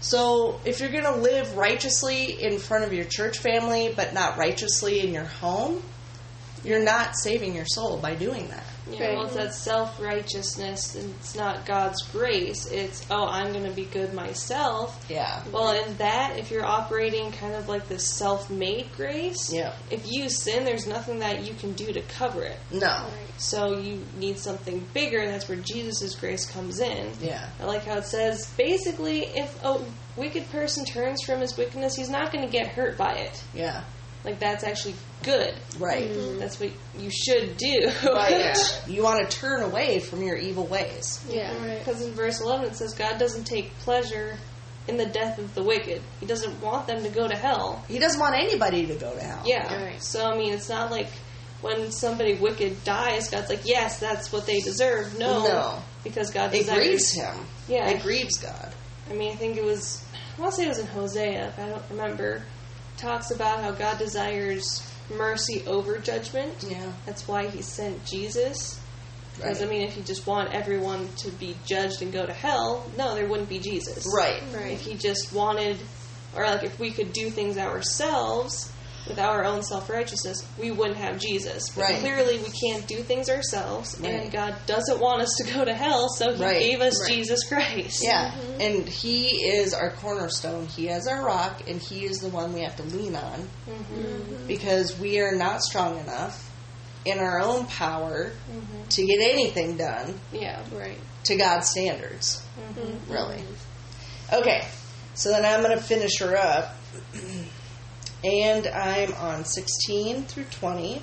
So 0.00 0.60
if 0.64 0.80
you're 0.80 0.90
going 0.90 1.04
to 1.04 1.16
live 1.16 1.58
righteously 1.58 2.42
in 2.42 2.58
front 2.58 2.84
of 2.84 2.94
your 2.94 3.04
church 3.04 3.36
family, 3.36 3.92
but 3.94 4.14
not 4.14 4.38
righteously 4.38 5.00
in 5.00 5.12
your 5.12 5.26
home, 5.26 5.82
you're 6.64 6.82
not 6.82 7.18
saving 7.18 7.54
your 7.54 7.66
soul 7.66 7.98
by 7.98 8.14
doing 8.14 8.48
that. 8.48 8.64
Yeah, 8.90 9.14
well, 9.14 9.26
it's 9.26 9.34
that 9.34 9.54
self 9.54 10.00
righteousness, 10.00 10.94
and 10.94 11.14
it's 11.16 11.34
not 11.34 11.66
God's 11.66 12.02
grace. 12.10 12.66
It's, 12.66 13.04
oh, 13.10 13.26
I'm 13.26 13.52
going 13.52 13.64
to 13.64 13.72
be 13.72 13.84
good 13.84 14.14
myself. 14.14 15.04
Yeah. 15.08 15.42
Well, 15.52 15.72
in 15.84 15.96
that, 15.98 16.38
if 16.38 16.50
you're 16.50 16.64
operating 16.64 17.32
kind 17.32 17.54
of 17.54 17.68
like 17.68 17.88
this 17.88 18.08
self 18.08 18.50
made 18.50 18.86
grace, 18.96 19.52
Yeah. 19.52 19.74
if 19.90 20.10
you 20.10 20.28
sin, 20.28 20.64
there's 20.64 20.86
nothing 20.86 21.18
that 21.20 21.46
you 21.46 21.54
can 21.54 21.72
do 21.72 21.92
to 21.92 22.00
cover 22.02 22.42
it. 22.42 22.58
No. 22.70 23.06
So 23.36 23.78
you 23.78 24.02
need 24.18 24.38
something 24.38 24.86
bigger, 24.94 25.18
and 25.20 25.32
that's 25.32 25.48
where 25.48 25.58
Jesus' 25.58 26.14
grace 26.14 26.46
comes 26.46 26.80
in. 26.80 27.12
Yeah. 27.20 27.48
I 27.60 27.64
like 27.64 27.84
how 27.84 27.98
it 27.98 28.04
says 28.04 28.52
basically, 28.56 29.24
if 29.24 29.62
a 29.64 29.80
wicked 30.16 30.50
person 30.50 30.84
turns 30.84 31.22
from 31.22 31.40
his 31.40 31.56
wickedness, 31.56 31.94
he's 31.94 32.10
not 32.10 32.32
going 32.32 32.44
to 32.44 32.50
get 32.50 32.68
hurt 32.68 32.96
by 32.96 33.12
it. 33.14 33.42
Yeah. 33.54 33.84
Like, 34.28 34.40
that's 34.40 34.62
actually 34.62 34.94
good. 35.22 35.54
Right. 35.78 36.08
Mm-hmm. 36.10 36.20
Mm-hmm. 36.20 36.38
That's 36.38 36.60
what 36.60 36.70
you 36.98 37.10
should 37.10 37.56
do. 37.56 37.90
Right. 38.04 38.54
You 38.86 39.02
want 39.02 39.28
to 39.28 39.36
turn 39.38 39.62
away 39.62 40.00
from 40.00 40.22
your 40.22 40.36
evil 40.36 40.66
ways. 40.66 41.24
Yeah. 41.28 41.52
Because 41.78 42.02
in 42.04 42.12
verse 42.12 42.40
11 42.40 42.66
it 42.66 42.76
says, 42.76 42.94
God 42.94 43.18
doesn't 43.18 43.44
take 43.44 43.72
pleasure 43.78 44.36
in 44.86 44.96
the 44.98 45.06
death 45.06 45.38
of 45.38 45.54
the 45.54 45.62
wicked. 45.62 46.02
He 46.20 46.26
doesn't 46.26 46.60
want 46.62 46.86
them 46.86 47.02
to 47.04 47.08
go 47.10 47.26
to 47.28 47.34
hell. 47.36 47.84
He 47.88 47.98
doesn't 47.98 48.20
want 48.20 48.34
anybody 48.34 48.86
to 48.86 48.94
go 48.96 49.14
to 49.14 49.20
hell. 49.20 49.42
Yeah. 49.46 49.82
Right. 49.84 50.02
So, 50.02 50.26
I 50.30 50.36
mean, 50.36 50.52
it's 50.54 50.68
not 50.68 50.90
like 50.90 51.08
when 51.62 51.90
somebody 51.90 52.34
wicked 52.34 52.84
dies, 52.84 53.30
God's 53.30 53.48
like, 53.50 53.64
yes, 53.64 53.98
that's 53.98 54.30
what 54.32 54.46
they 54.46 54.60
deserve. 54.60 55.18
No. 55.18 55.42
No. 55.46 55.82
Because 56.04 56.30
God 56.30 56.54
It 56.54 56.58
desires. 56.60 56.84
grieves 56.86 57.12
him. 57.12 57.34
Yeah. 57.66 57.88
It 57.90 58.02
grieves 58.02 58.38
God. 58.38 58.72
I 59.10 59.14
mean, 59.14 59.32
I 59.32 59.36
think 59.36 59.56
it 59.56 59.64
was, 59.64 60.04
I 60.36 60.40
want 60.40 60.52
to 60.52 60.56
say 60.56 60.64
it 60.66 60.68
was 60.68 60.78
in 60.78 60.86
Hosea, 60.86 61.48
if 61.48 61.58
I 61.58 61.68
don't 61.68 61.82
remember. 61.90 62.42
Talks 62.98 63.30
about 63.30 63.60
how 63.62 63.70
God 63.70 63.98
desires 63.98 64.82
mercy 65.16 65.62
over 65.66 65.98
judgment. 65.98 66.64
Yeah. 66.68 66.92
That's 67.06 67.26
why 67.26 67.48
he 67.48 67.62
sent 67.62 68.04
Jesus. 68.04 68.78
Because, 69.36 69.60
Right. 69.60 69.68
I 69.68 69.70
mean, 69.70 69.82
if 69.82 69.96
you 69.96 70.02
just 70.02 70.26
want 70.26 70.52
everyone 70.52 71.08
to 71.18 71.30
be 71.30 71.56
judged 71.64 72.02
and 72.02 72.12
go 72.12 72.26
to 72.26 72.32
hell, 72.32 72.90
no, 72.98 73.14
there 73.14 73.28
wouldn't 73.28 73.48
be 73.48 73.60
Jesus. 73.60 74.04
Right. 74.14 74.42
Right. 74.52 74.72
If 74.72 74.80
he 74.80 74.94
just 74.94 75.32
wanted, 75.32 75.78
or 76.36 76.44
like 76.44 76.64
if 76.64 76.78
we 76.80 76.90
could 76.90 77.12
do 77.12 77.30
things 77.30 77.56
ourselves 77.56 78.72
with 79.08 79.18
our 79.18 79.44
own 79.44 79.62
self 79.62 79.88
righteousness, 79.88 80.44
we 80.58 80.70
wouldn't 80.70 80.98
have 80.98 81.18
Jesus. 81.18 81.70
But 81.70 81.82
Right. 81.82 81.98
clearly, 82.00 82.38
we 82.38 82.50
can't 82.50 82.86
do 82.86 83.02
things 83.02 83.28
ourselves, 83.30 83.96
Right. 83.98 84.14
and 84.14 84.30
God 84.32 84.54
doesn't 84.66 85.00
want 85.00 85.22
us 85.22 85.34
to 85.38 85.52
go 85.52 85.64
to 85.64 85.74
hell, 85.74 86.08
so 86.10 86.34
He 86.34 86.42
Right. 86.42 86.58
gave 86.60 86.80
us 86.80 87.00
Right. 87.02 87.10
Jesus 87.12 87.44
Christ. 87.48 88.02
Yeah. 88.02 88.30
Mm-hmm. 88.30 88.60
And 88.60 88.88
He 88.88 89.46
is 89.46 89.72
our 89.74 89.90
cornerstone. 89.92 90.66
He 90.66 90.88
is 90.88 91.06
our 91.06 91.24
rock, 91.24 91.62
and 91.68 91.80
He 91.80 92.04
is 92.04 92.18
the 92.18 92.28
one 92.28 92.52
we 92.52 92.60
have 92.62 92.76
to 92.76 92.82
lean 92.84 93.16
on 93.16 93.48
mm-hmm. 93.68 93.94
Mm-hmm. 94.00 94.46
because 94.46 94.98
we 94.98 95.20
are 95.20 95.32
not 95.34 95.62
strong 95.62 95.98
enough 96.00 96.44
in 97.04 97.18
our 97.18 97.40
own 97.40 97.64
power 97.66 98.32
to 98.90 99.06
get 99.06 99.20
anything 99.20 99.76
done 99.76 100.20
Yeah. 100.32 100.60
Right. 100.72 100.98
to 101.24 101.36
God's 101.36 101.68
standards. 101.70 102.42
Really. 103.08 103.42
Okay. 104.32 104.66
So 105.14 105.30
then 105.30 105.44
I'm 105.44 105.62
going 105.62 105.76
to 105.76 105.82
finish 105.82 106.18
her 106.20 106.36
up. 106.36 106.74
and 108.24 108.66
I'm 108.66 109.12
on 109.14 109.44
16 109.44 110.24
through 110.24 110.44
20. 110.44 111.02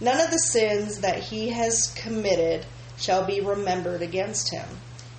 None 0.00 0.20
of 0.20 0.30
the 0.30 0.38
sins 0.38 1.00
that 1.00 1.18
he 1.18 1.48
has 1.50 1.92
committed 1.96 2.64
shall 2.96 3.24
be 3.24 3.40
remembered 3.40 4.02
against 4.02 4.52
him. 4.52 4.66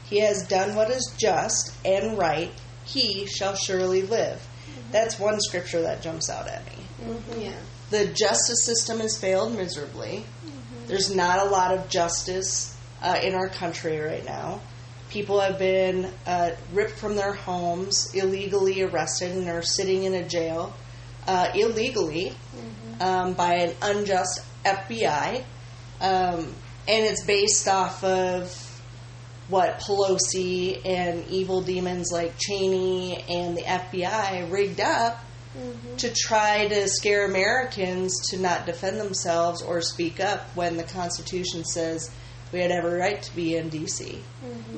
He 0.06 0.20
has 0.20 0.48
done 0.48 0.76
what 0.76 0.90
is 0.90 1.14
just 1.18 1.74
and 1.86 2.18
right. 2.18 2.52
He 2.84 3.28
shall 3.28 3.56
surely 3.56 4.02
live. 4.02 4.46
That's 4.92 5.20
one 5.20 5.40
scripture 5.40 5.82
that 5.84 6.02
jumps 6.02 6.30
out 6.30 6.48
at 6.48 6.66
me. 6.66 6.84
Yeah. 7.38 7.54
The 7.92 8.08
justice 8.08 8.64
system 8.64 9.00
has 9.00 9.18
failed 9.18 9.56
miserably. 9.56 10.24
There's 10.88 11.14
not 11.14 11.46
a 11.46 11.50
lot 11.50 11.78
of 11.78 11.90
justice 11.90 12.76
uh, 13.02 13.20
in 13.22 13.36
our 13.36 13.50
country 13.50 14.00
right 14.00 14.26
now. 14.26 14.62
People 15.10 15.40
have 15.40 15.60
been 15.60 16.12
uh, 16.26 16.52
ripped 16.74 16.98
from 16.98 17.16
their 17.16 17.34
homes, 17.34 18.14
illegally 18.14 18.82
arrested, 18.82 19.32
and 19.32 19.48
are 19.50 19.62
sitting 19.62 20.04
in 20.04 20.14
a 20.14 20.28
jail 20.28 20.74
uh, 21.30 21.52
illegally 21.54 22.34
um, 23.00 23.34
by 23.34 23.54
an 23.56 23.76
unjust 23.84 24.42
FBI. 24.66 25.44
Um, 26.02 26.54
and 26.88 27.06
it's 27.06 27.24
based 27.24 27.68
off 27.68 28.04
of 28.04 28.52
what 29.48 29.80
Pelosi 29.80 30.84
and 30.86 31.28
evil 31.28 31.62
demons 31.62 32.10
like 32.12 32.34
Cheney 32.40 33.24
and 33.30 33.56
the 33.56 33.62
FBI 33.62 34.52
rigged 34.52 34.80
up 34.80 35.24
to 35.98 36.14
try 36.14 36.68
to 36.68 36.88
scare 36.88 37.26
Americans 37.26 38.30
to 38.30 38.38
not 38.38 38.66
defend 38.66 39.00
themselves 39.00 39.62
or 39.62 39.82
speak 39.82 40.20
up 40.20 40.42
when 40.56 40.78
the 40.78 40.84
Constitution 40.84 41.64
says 41.64 42.10
we 42.52 42.60
had 42.60 42.72
every 42.72 43.00
right 43.00 43.22
to 43.22 43.36
be 43.36 43.56
in 43.56 43.70
D.C. 43.70 44.20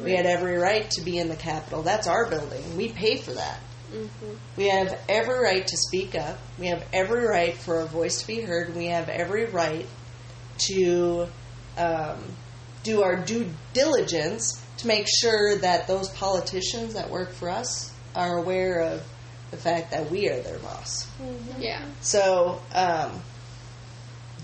We 0.03 0.11
had 0.13 0.25
every 0.25 0.57
right 0.57 0.89
to 0.91 1.01
be 1.01 1.17
in 1.17 1.29
the 1.29 1.35
Capitol. 1.35 1.83
That's 1.83 2.07
our 2.07 2.29
building. 2.29 2.75
We 2.75 2.89
pay 2.89 3.17
for 3.17 3.31
that. 3.31 3.59
Mm-hmm. 3.91 4.33
We 4.57 4.69
have 4.69 4.99
every 5.09 5.39
right 5.39 5.65
to 5.65 5.77
speak 5.77 6.15
up. 6.15 6.39
We 6.57 6.67
have 6.67 6.83
every 6.93 7.25
right 7.25 7.55
for 7.55 7.81
our 7.81 7.85
voice 7.85 8.21
to 8.21 8.27
be 8.27 8.41
heard. 8.41 8.75
We 8.75 8.87
have 8.87 9.09
every 9.09 9.45
right 9.45 9.85
to 10.69 11.27
um, 11.77 12.19
do 12.83 13.03
our 13.03 13.17
due 13.17 13.49
diligence 13.73 14.63
to 14.77 14.87
make 14.87 15.07
sure 15.07 15.57
that 15.57 15.87
those 15.87 16.09
politicians 16.09 16.93
that 16.93 17.09
work 17.09 17.31
for 17.31 17.49
us 17.49 17.93
are 18.15 18.37
aware 18.37 18.81
of 18.81 19.03
the 19.51 19.57
fact 19.57 19.91
that 19.91 20.09
we 20.09 20.29
are 20.29 20.39
their 20.41 20.59
boss. 20.59 21.07
Yeah. 21.59 21.85
So, 22.01 22.61
um, 22.73 23.21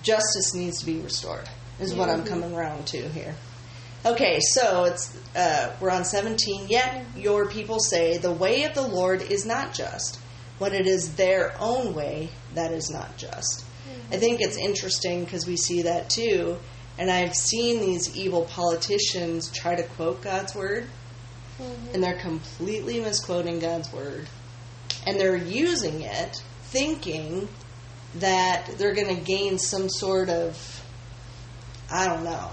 justice 0.03 0.53
needs 0.53 0.79
to 0.79 0.85
be 0.85 0.99
restored, 0.99 1.49
is 1.79 1.95
what 1.95 2.09
I'm 2.09 2.23
coming 2.23 2.53
around 2.53 2.87
to 2.87 3.09
here. 3.09 3.35
Okay, 4.07 4.39
so 4.39 4.85
it's 4.85 5.13
uh, 5.35 5.75
we're 5.81 5.89
on 5.89 6.05
17. 6.05 6.69
Yet 6.69 6.93
mm-hmm. 6.93 7.19
your 7.19 7.49
people 7.49 7.81
say 7.81 8.17
the 8.17 8.31
way 8.31 8.63
of 8.63 8.73
the 8.73 8.87
Lord 8.87 9.21
is 9.21 9.45
not 9.45 9.73
just, 9.73 10.17
when 10.59 10.73
it 10.73 10.87
is 10.87 11.15
their 11.15 11.53
own 11.59 11.93
way 11.93 12.29
that 12.53 12.71
is 12.71 12.89
not 12.89 13.17
just. 13.17 13.65
Mm-hmm. 13.65 14.13
I 14.13 14.17
think 14.17 14.39
it's 14.39 14.55
interesting 14.55 15.25
because 15.25 15.45
we 15.45 15.57
see 15.57 15.81
that 15.81 16.09
too, 16.09 16.57
and 16.97 17.11
I've 17.11 17.35
seen 17.35 17.81
these 17.81 18.15
evil 18.15 18.45
politicians 18.45 19.51
try 19.51 19.75
to 19.75 19.83
quote 19.83 20.21
God's 20.21 20.55
word, 20.55 20.85
mm-hmm. 21.59 21.93
and 21.93 22.01
they're 22.01 22.19
completely 22.19 23.01
misquoting 23.01 23.59
God's 23.59 23.91
word, 23.91 24.29
and 25.05 25.19
they're 25.19 25.35
using 25.35 25.99
it 26.01 26.41
thinking 26.63 27.49
that 28.15 28.69
they're 28.77 28.95
going 28.95 29.13
to 29.13 29.21
gain 29.21 29.59
some 29.59 29.89
sort 29.89 30.29
of, 30.29 30.81
I 31.91 32.05
don't 32.05 32.23
know, 32.23 32.51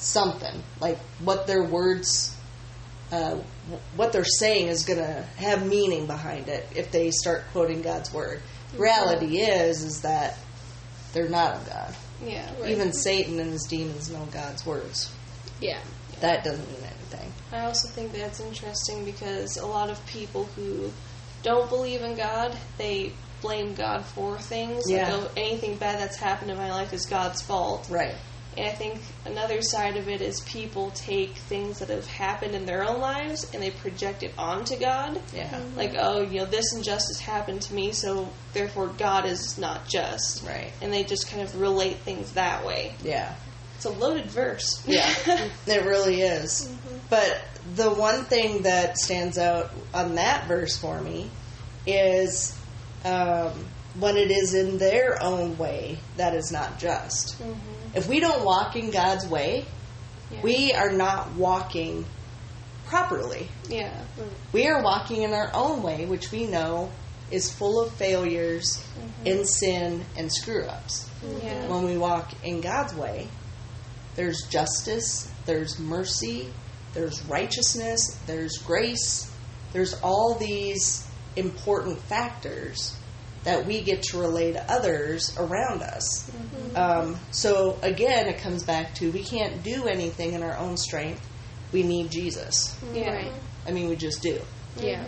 something 0.00 0.62
like 0.80 0.98
what 1.22 1.46
their 1.46 1.62
words, 1.62 2.36
uh, 3.12 3.36
what 3.96 4.12
they're 4.12 4.24
saying 4.24 4.68
is 4.68 4.84
going 4.84 4.98
to 4.98 5.22
have 5.36 5.66
meaning 5.66 6.06
behind 6.06 6.48
it 6.48 6.66
if 6.74 6.90
they 6.90 7.10
start 7.10 7.44
quoting 7.52 7.82
God's 7.82 8.12
word. 8.12 8.40
Reality 8.76 9.40
is, 9.40 9.82
is 9.82 10.02
that 10.02 10.36
they're 11.12 11.28
not 11.28 11.56
of 11.56 11.68
God. 11.68 11.94
Yeah. 12.24 12.50
Even 12.66 12.92
Satan 12.92 13.38
and 13.40 13.52
his 13.52 13.64
demons 13.64 14.10
know 14.10 14.26
God's 14.32 14.64
words. 14.64 15.12
Yeah. 15.60 15.80
That 16.20 16.44
doesn't 16.44 16.66
mean 16.70 16.82
anything. 16.82 17.32
I 17.52 17.64
also 17.64 17.88
think 17.88 18.12
that's 18.12 18.40
interesting 18.40 19.04
because 19.04 19.56
a 19.56 19.66
lot 19.66 19.90
of 19.90 20.04
people 20.06 20.44
who 20.56 20.92
don't 21.42 21.68
believe 21.68 22.02
in 22.02 22.14
God, 22.14 22.56
they 22.78 23.12
blame 23.40 23.74
God 23.74 24.04
for 24.04 24.38
things. 24.38 24.84
Yeah. 24.88 25.14
Like, 25.14 25.22
oh, 25.22 25.30
anything 25.36 25.76
bad 25.76 25.98
that's 25.98 26.16
happened 26.16 26.50
in 26.50 26.58
my 26.58 26.70
life 26.70 26.92
is 26.92 27.06
God's 27.06 27.40
fault. 27.40 27.88
Right. 27.90 28.14
And 28.56 28.66
I 28.66 28.72
think 28.72 29.00
another 29.24 29.62
side 29.62 29.96
of 29.96 30.08
it 30.08 30.20
is 30.20 30.40
people 30.40 30.90
take 30.90 31.36
things 31.36 31.78
that 31.78 31.88
have 31.88 32.06
happened 32.06 32.54
in 32.54 32.66
their 32.66 32.86
own 32.86 33.00
lives 33.00 33.50
and 33.54 33.62
they 33.62 33.70
project 33.70 34.22
it 34.22 34.32
onto 34.36 34.76
God. 34.78 35.20
Yeah. 35.34 35.48
Mm-hmm. 35.48 35.76
Like, 35.76 35.94
oh, 35.98 36.22
you 36.22 36.40
know, 36.40 36.46
this 36.46 36.74
injustice 36.74 37.20
happened 37.20 37.62
to 37.62 37.74
me, 37.74 37.92
so 37.92 38.28
therefore 38.52 38.88
God 38.88 39.24
is 39.26 39.56
not 39.56 39.88
just. 39.88 40.44
Right. 40.44 40.72
And 40.82 40.92
they 40.92 41.04
just 41.04 41.28
kind 41.30 41.42
of 41.42 41.60
relate 41.60 41.98
things 41.98 42.32
that 42.32 42.66
way. 42.66 42.94
Yeah. 43.04 43.34
It's 43.76 43.86
a 43.86 43.90
loaded 43.90 44.26
verse. 44.26 44.86
Yeah, 44.86 45.08
it 45.66 45.86
really 45.86 46.20
is. 46.20 46.68
Mm-hmm. 46.68 46.96
But 47.08 47.42
the 47.76 47.88
one 47.90 48.24
thing 48.24 48.64
that 48.64 48.98
stands 48.98 49.38
out 49.38 49.70
on 49.94 50.16
that 50.16 50.46
verse 50.46 50.76
for 50.76 51.00
me 51.00 51.30
is 51.86 52.58
um, 53.06 53.52
when 53.98 54.18
it 54.18 54.30
is 54.30 54.52
in 54.52 54.76
their 54.76 55.22
own 55.22 55.56
way 55.56 55.98
that 56.18 56.34
is 56.34 56.52
not 56.52 56.78
just. 56.78 57.40
Mm-hmm. 57.40 57.79
If 57.94 58.08
we 58.08 58.20
don't 58.20 58.44
walk 58.44 58.76
in 58.76 58.90
God's 58.90 59.26
way, 59.26 59.64
Yeah. 60.30 60.42
we 60.42 60.72
are 60.72 60.92
not 60.92 61.34
walking 61.34 62.06
properly. 62.86 63.48
yeah. 63.68 64.02
We 64.52 64.66
are 64.68 64.82
walking 64.82 65.22
in 65.22 65.32
our 65.32 65.50
own 65.54 65.82
way, 65.82 66.06
which 66.06 66.32
we 66.32 66.46
know 66.46 66.90
is 67.30 67.50
full 67.50 67.80
of 67.80 67.92
failures 67.92 68.82
mm-hmm. 68.98 69.26
and 69.26 69.48
sin 69.48 70.04
and 70.16 70.32
screw 70.32 70.64
ups. 70.64 71.08
Yeah. 71.42 71.68
When 71.68 71.84
we 71.84 71.96
walk 71.96 72.32
in 72.42 72.60
God's 72.60 72.94
way, 72.94 73.28
there's 74.16 74.42
justice, 74.48 75.30
there's 75.46 75.78
mercy, 75.78 76.52
there's 76.94 77.22
righteousness, 77.22 78.18
there's 78.26 78.58
grace, 78.58 79.30
there's 79.72 79.94
all 80.02 80.34
these 80.34 81.06
important 81.36 81.98
factors 82.00 82.96
that 83.44 83.64
we 83.64 83.80
get 83.82 84.02
to 84.02 84.18
relay 84.18 84.52
to 84.52 84.70
others 84.70 85.34
around 85.38 85.82
us. 85.82 86.28
Mm-hmm. 86.30 86.59
Um, 86.76 87.18
so 87.30 87.78
again, 87.82 88.28
it 88.28 88.38
comes 88.38 88.64
back 88.64 88.94
to 88.96 89.10
we 89.10 89.24
can't 89.24 89.62
do 89.62 89.86
anything 89.86 90.34
in 90.34 90.42
our 90.42 90.56
own 90.56 90.76
strength. 90.76 91.26
We 91.72 91.82
need 91.82 92.10
Jesus. 92.10 92.78
Yeah. 92.92 93.14
Right. 93.14 93.32
I 93.66 93.72
mean, 93.72 93.88
we 93.88 93.96
just 93.96 94.22
do. 94.22 94.40
Yeah. 94.76 95.04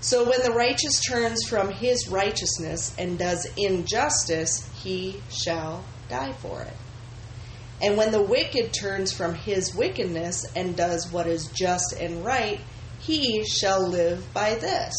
So 0.00 0.28
when 0.28 0.42
the 0.42 0.52
righteous 0.52 1.00
turns 1.08 1.38
from 1.48 1.70
his 1.70 2.08
righteousness 2.10 2.94
and 2.98 3.18
does 3.18 3.46
injustice, 3.56 4.50
he 4.74 5.22
shall 5.30 5.84
die 6.10 6.32
for 6.32 6.62
it. 6.62 6.76
And 7.80 7.96
when 7.96 8.12
the 8.12 8.22
wicked 8.22 8.72
turns 8.78 9.12
from 9.12 9.34
his 9.34 9.74
wickedness 9.74 10.36
and 10.54 10.76
does 10.76 11.10
what 11.10 11.26
is 11.26 11.50
just 11.54 11.94
and 11.98 12.24
right, 12.24 12.60
he 13.00 13.44
shall 13.44 13.88
live 13.88 14.32
by 14.32 14.54
this. 14.54 14.92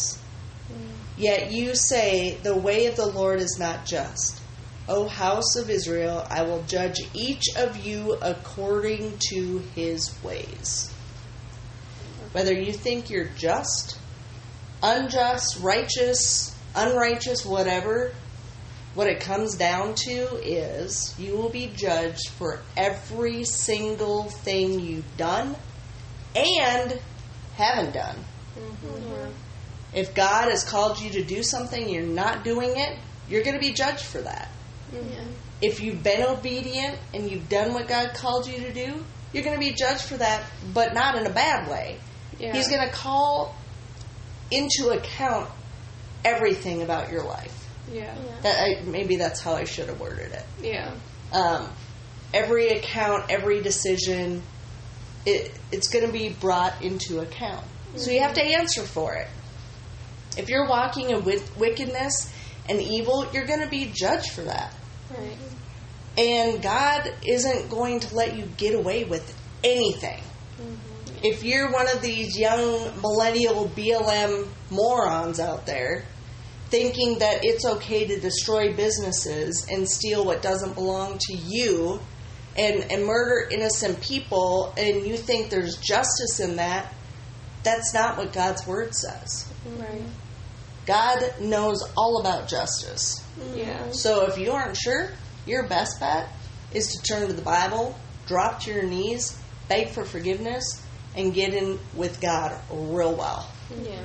Yet 1.16 1.50
you 1.50 1.74
say, 1.74 2.38
The 2.42 2.56
way 2.56 2.86
of 2.86 2.96
the 2.96 3.06
Lord 3.06 3.40
is 3.40 3.56
not 3.58 3.86
just. 3.86 4.42
O 4.88 5.08
house 5.08 5.56
of 5.56 5.68
Israel, 5.68 6.24
I 6.30 6.42
will 6.42 6.62
judge 6.62 7.00
each 7.12 7.44
of 7.56 7.84
you 7.84 8.12
according 8.22 9.18
to 9.30 9.58
his 9.74 10.14
ways. 10.22 10.92
Whether 12.32 12.52
you 12.52 12.72
think 12.72 13.10
you're 13.10 13.30
just, 13.36 13.98
unjust, 14.82 15.58
righteous, 15.60 16.54
unrighteous, 16.74 17.44
whatever, 17.44 18.12
what 18.94 19.08
it 19.08 19.20
comes 19.20 19.56
down 19.56 19.94
to 19.94 20.36
is 20.42 21.14
you 21.18 21.36
will 21.36 21.48
be 21.48 21.70
judged 21.74 22.28
for 22.30 22.60
every 22.76 23.44
single 23.44 24.24
thing 24.24 24.80
you've 24.80 25.16
done 25.16 25.56
and 26.34 26.98
haven't 27.56 27.92
done. 27.92 28.16
Mm-hmm. 28.56 29.30
If 29.94 30.14
God 30.14 30.50
has 30.50 30.62
called 30.62 31.00
you 31.00 31.10
to 31.10 31.24
do 31.24 31.42
something, 31.42 31.88
you're 31.88 32.02
not 32.02 32.44
doing 32.44 32.72
it, 32.76 32.98
you're 33.28 33.42
going 33.42 33.54
to 33.54 33.60
be 33.60 33.72
judged 33.72 34.04
for 34.04 34.20
that. 34.20 34.50
If 35.62 35.80
you've 35.80 36.02
been 36.02 36.22
obedient 36.22 36.98
and 37.14 37.30
you've 37.30 37.48
done 37.48 37.72
what 37.72 37.88
God 37.88 38.12
called 38.14 38.46
you 38.46 38.58
to 38.60 38.72
do, 38.72 39.04
you're 39.32 39.42
going 39.44 39.54
to 39.58 39.60
be 39.60 39.72
judged 39.72 40.02
for 40.02 40.16
that, 40.18 40.44
but 40.74 40.94
not 40.94 41.16
in 41.16 41.26
a 41.26 41.30
bad 41.30 41.70
way. 41.70 41.98
Yeah. 42.38 42.52
He's 42.52 42.68
going 42.68 42.86
to 42.86 42.94
call 42.94 43.54
into 44.50 44.90
account 44.90 45.50
everything 46.24 46.82
about 46.82 47.10
your 47.10 47.24
life. 47.24 47.52
Yeah. 47.92 48.14
That 48.42 48.58
I, 48.58 48.82
maybe 48.82 49.16
that's 49.16 49.40
how 49.40 49.54
I 49.54 49.64
should 49.64 49.88
have 49.88 50.00
worded 50.00 50.32
it. 50.32 50.44
Yeah. 50.62 50.94
Um, 51.32 51.70
every 52.34 52.68
account, 52.68 53.30
every 53.30 53.62
decision, 53.62 54.42
it, 55.24 55.58
it's 55.72 55.88
going 55.88 56.06
to 56.06 56.12
be 56.12 56.28
brought 56.30 56.82
into 56.82 57.20
account. 57.20 57.64
So 57.96 58.10
you 58.10 58.20
have 58.20 58.34
to 58.34 58.42
answer 58.42 58.82
for 58.82 59.14
it. 59.14 59.28
If 60.36 60.48
you're 60.50 60.68
walking 60.68 61.10
in 61.10 61.20
wi- 61.20 61.42
wickedness 61.56 62.30
and 62.68 62.80
evil, 62.80 63.26
you're 63.32 63.46
going 63.46 63.62
to 63.62 63.68
be 63.70 63.90
judged 63.94 64.32
for 64.32 64.42
that. 64.42 64.74
Right. 65.10 65.36
And 66.18 66.62
God 66.62 67.12
isn't 67.26 67.70
going 67.70 68.00
to 68.00 68.14
let 68.14 68.36
you 68.36 68.46
get 68.56 68.74
away 68.74 69.04
with 69.04 69.36
anything. 69.62 70.20
Mm-hmm. 70.60 71.24
If 71.24 71.44
you're 71.44 71.70
one 71.70 71.88
of 71.88 72.00
these 72.00 72.38
young 72.38 73.00
millennial 73.00 73.68
BLM 73.68 74.48
morons 74.70 75.40
out 75.40 75.66
there 75.66 76.04
thinking 76.68 77.18
that 77.20 77.44
it's 77.44 77.64
okay 77.64 78.06
to 78.06 78.18
destroy 78.18 78.74
businesses 78.74 79.66
and 79.70 79.88
steal 79.88 80.24
what 80.24 80.42
doesn't 80.42 80.74
belong 80.74 81.18
to 81.18 81.34
you 81.34 82.00
and, 82.56 82.90
and 82.90 83.04
murder 83.04 83.48
innocent 83.50 84.00
people 84.00 84.72
and 84.76 85.06
you 85.06 85.16
think 85.16 85.50
there's 85.50 85.76
justice 85.76 86.40
in 86.40 86.56
that, 86.56 86.92
that's 87.62 87.94
not 87.94 88.16
what 88.16 88.32
God's 88.32 88.66
word 88.66 88.94
says. 88.94 89.52
Right. 89.78 90.02
God 90.86 91.34
knows 91.40 91.82
all 91.96 92.20
about 92.20 92.48
justice. 92.48 93.25
Yeah. 93.54 93.90
So 93.90 94.26
if 94.26 94.38
you 94.38 94.52
aren't 94.52 94.76
sure, 94.76 95.10
your 95.46 95.68
best 95.68 96.00
bet 96.00 96.28
is 96.72 96.88
to 96.88 97.02
turn 97.02 97.28
to 97.28 97.32
the 97.32 97.42
Bible, 97.42 97.98
drop 98.26 98.60
to 98.62 98.72
your 98.72 98.84
knees, 98.84 99.38
beg 99.68 99.90
for 99.90 100.04
forgiveness, 100.04 100.82
and 101.14 101.32
get 101.32 101.54
in 101.54 101.78
with 101.94 102.20
God 102.20 102.60
real 102.70 103.14
well. 103.14 103.48
Yeah. 103.82 104.02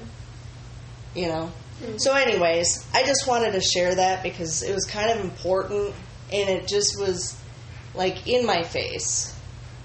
You 1.13 1.27
know? 1.27 1.51
Mm. 1.81 1.99
So, 1.99 2.15
anyways, 2.15 2.87
I 2.93 3.03
just 3.03 3.27
wanted 3.27 3.53
to 3.53 3.61
share 3.61 3.95
that 3.95 4.23
because 4.23 4.63
it 4.63 4.73
was 4.73 4.85
kind 4.85 5.11
of 5.11 5.25
important 5.25 5.93
and 6.31 6.49
it 6.49 6.67
just 6.67 6.99
was 6.99 7.37
like 7.93 8.27
in 8.27 8.45
my 8.45 8.63
face. 8.63 9.35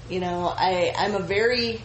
You 0.09 0.21
know, 0.21 0.53
I, 0.57 0.93
I'm 0.97 1.15
a 1.17 1.21
very, 1.21 1.83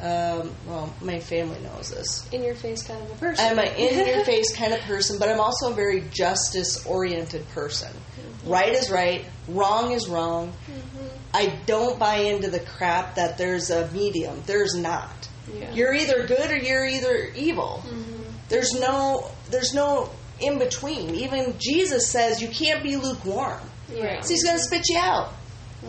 um, 0.00 0.54
well, 0.66 0.94
my 1.00 1.20
family 1.20 1.58
knows 1.60 1.90
this. 1.90 2.28
In 2.32 2.42
your 2.42 2.54
face 2.54 2.86
kind 2.86 3.02
of 3.02 3.10
a 3.10 3.14
person. 3.14 3.44
I'm 3.44 3.58
an 3.58 3.74
in 3.76 4.06
your 4.06 4.24
face 4.24 4.54
kind 4.54 4.72
of 4.72 4.80
person, 4.80 5.18
but 5.18 5.28
I'm 5.28 5.40
also 5.40 5.70
a 5.70 5.74
very 5.74 6.02
justice 6.10 6.84
oriented 6.86 7.48
person. 7.50 7.90
Mm-hmm. 7.90 8.50
Right 8.50 8.72
is 8.72 8.90
right, 8.90 9.24
wrong 9.48 9.92
is 9.92 10.08
wrong. 10.08 10.52
Mm-hmm. 10.70 11.06
I 11.34 11.58
don't 11.66 11.98
buy 11.98 12.16
into 12.16 12.50
the 12.50 12.60
crap 12.60 13.16
that 13.16 13.38
there's 13.38 13.70
a 13.70 13.90
medium. 13.90 14.42
There's 14.46 14.74
not. 14.74 15.28
Yeah. 15.52 15.72
You're 15.72 15.94
either 15.94 16.26
good 16.26 16.50
or 16.50 16.56
you're 16.56 16.86
either 16.86 17.30
evil. 17.34 17.82
Mm-hmm. 17.86 18.22
There's 18.48 18.72
no 18.74 19.30
there's 19.50 19.74
no 19.74 20.10
in 20.40 20.58
between. 20.58 21.14
Even 21.14 21.54
Jesus 21.58 22.10
says 22.10 22.42
you 22.42 22.48
can't 22.48 22.82
be 22.82 22.96
lukewarm. 22.96 23.60
Yeah. 23.92 24.20
So 24.20 24.30
he's 24.30 24.44
going 24.44 24.58
to 24.58 24.62
spit 24.62 24.82
you 24.88 24.98
out. 24.98 25.32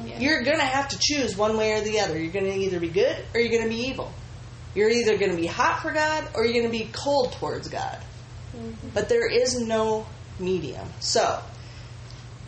Yeah. 0.05 0.19
You're 0.19 0.43
going 0.43 0.57
to 0.59 0.65
have 0.65 0.89
to 0.89 0.99
choose 0.99 1.35
one 1.35 1.57
way 1.57 1.73
or 1.73 1.81
the 1.81 1.99
other. 2.01 2.19
You're 2.19 2.31
going 2.31 2.45
to 2.45 2.55
either 2.55 2.79
be 2.79 2.89
good 2.89 3.17
or 3.33 3.39
you're 3.39 3.49
going 3.51 3.63
to 3.63 3.75
be 3.75 3.81
evil. 3.87 4.11
You're 4.75 4.89
either 4.89 5.17
going 5.17 5.31
to 5.31 5.37
be 5.37 5.47
hot 5.47 5.81
for 5.81 5.91
God 5.91 6.27
or 6.35 6.45
you're 6.45 6.53
going 6.61 6.71
to 6.71 6.77
be 6.85 6.89
cold 6.91 7.31
towards 7.33 7.67
God. 7.67 7.97
But 8.93 9.09
there 9.09 9.27
is 9.27 9.59
no 9.59 10.05
medium. 10.39 10.87
So, 10.99 11.41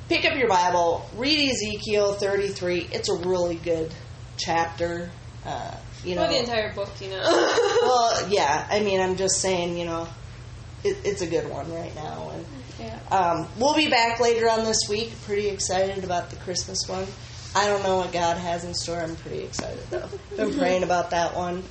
pick 0.10 0.26
up 0.26 0.38
your 0.38 0.48
Bible, 0.50 1.08
read 1.16 1.50
Ezekiel 1.52 2.14
33. 2.14 2.90
It's 2.92 3.10
a 3.10 3.16
really 3.16 3.56
good 3.56 3.92
chapter. 4.38 5.12
Uh, 5.46 5.76
you 6.04 6.16
know, 6.16 6.26
Or 6.26 6.30
the 6.30 6.40
entire 6.40 6.74
book, 6.74 6.90
you 7.00 7.10
know. 7.10 7.22
well, 7.82 8.28
yeah. 8.30 8.68
I 8.70 8.80
mean, 8.80 9.02
I'm 9.02 9.16
just 9.18 9.40
saying, 9.42 9.78
you 9.78 9.86
know, 9.86 10.08
it, 10.84 10.98
it's 11.04 11.22
a 11.22 11.28
good 11.28 11.50
one 11.50 11.72
right 11.74 11.94
now. 11.96 12.32
And 12.34 12.46
Yeah. 12.80 13.00
um, 13.12 13.48
we'll 13.58 13.76
be 13.76 13.88
back 13.90 14.20
later 14.20 14.50
on 14.50 14.64
this 14.64 14.80
week. 14.90 15.12
Pretty 15.26 15.50
excited 15.50 16.04
about 16.04 16.30
the 16.30 16.38
Christmas 16.38 16.80
one. 16.88 17.06
I 17.56 17.68
don't 17.68 17.84
know 17.84 17.98
what 17.98 18.12
God 18.12 18.38
has 18.38 18.64
in 18.64 18.74
store. 18.74 19.02
I'm 19.02 19.16
pretty 19.16 19.40
excited 19.40 19.84
though. 19.90 20.10
Been 20.38 20.54
praying 20.54 20.84
about 20.84 21.10
that 21.12 21.36
one. 21.36 21.64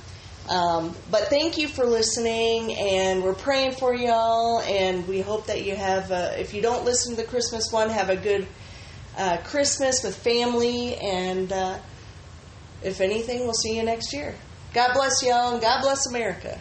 Um, 0.49 0.95
but 1.11 1.27
thank 1.27 1.57
you 1.57 1.67
for 1.67 1.85
listening, 1.85 2.75
and 2.75 3.23
we're 3.23 3.35
praying 3.35 3.73
for 3.73 3.93
y'all. 3.93 4.61
And 4.61 5.07
we 5.07 5.21
hope 5.21 5.45
that 5.45 5.63
you 5.63 5.75
have, 5.75 6.11
uh, 6.11 6.31
if 6.37 6.53
you 6.53 6.61
don't 6.61 6.85
listen 6.85 7.15
to 7.15 7.21
the 7.21 7.27
Christmas 7.27 7.65
one, 7.71 7.89
have 7.89 8.09
a 8.09 8.15
good 8.15 8.47
uh, 9.15 9.37
Christmas 9.43 10.01
with 10.03 10.15
family. 10.15 10.95
And 10.95 11.51
uh, 11.51 11.79
if 12.81 12.99
anything, 12.99 13.41
we'll 13.41 13.53
see 13.53 13.75
you 13.75 13.83
next 13.83 14.11
year. 14.11 14.35
God 14.73 14.93
bless 14.93 15.21
y'all, 15.23 15.53
and 15.53 15.61
God 15.61 15.81
bless 15.81 15.99
America. 16.09 16.59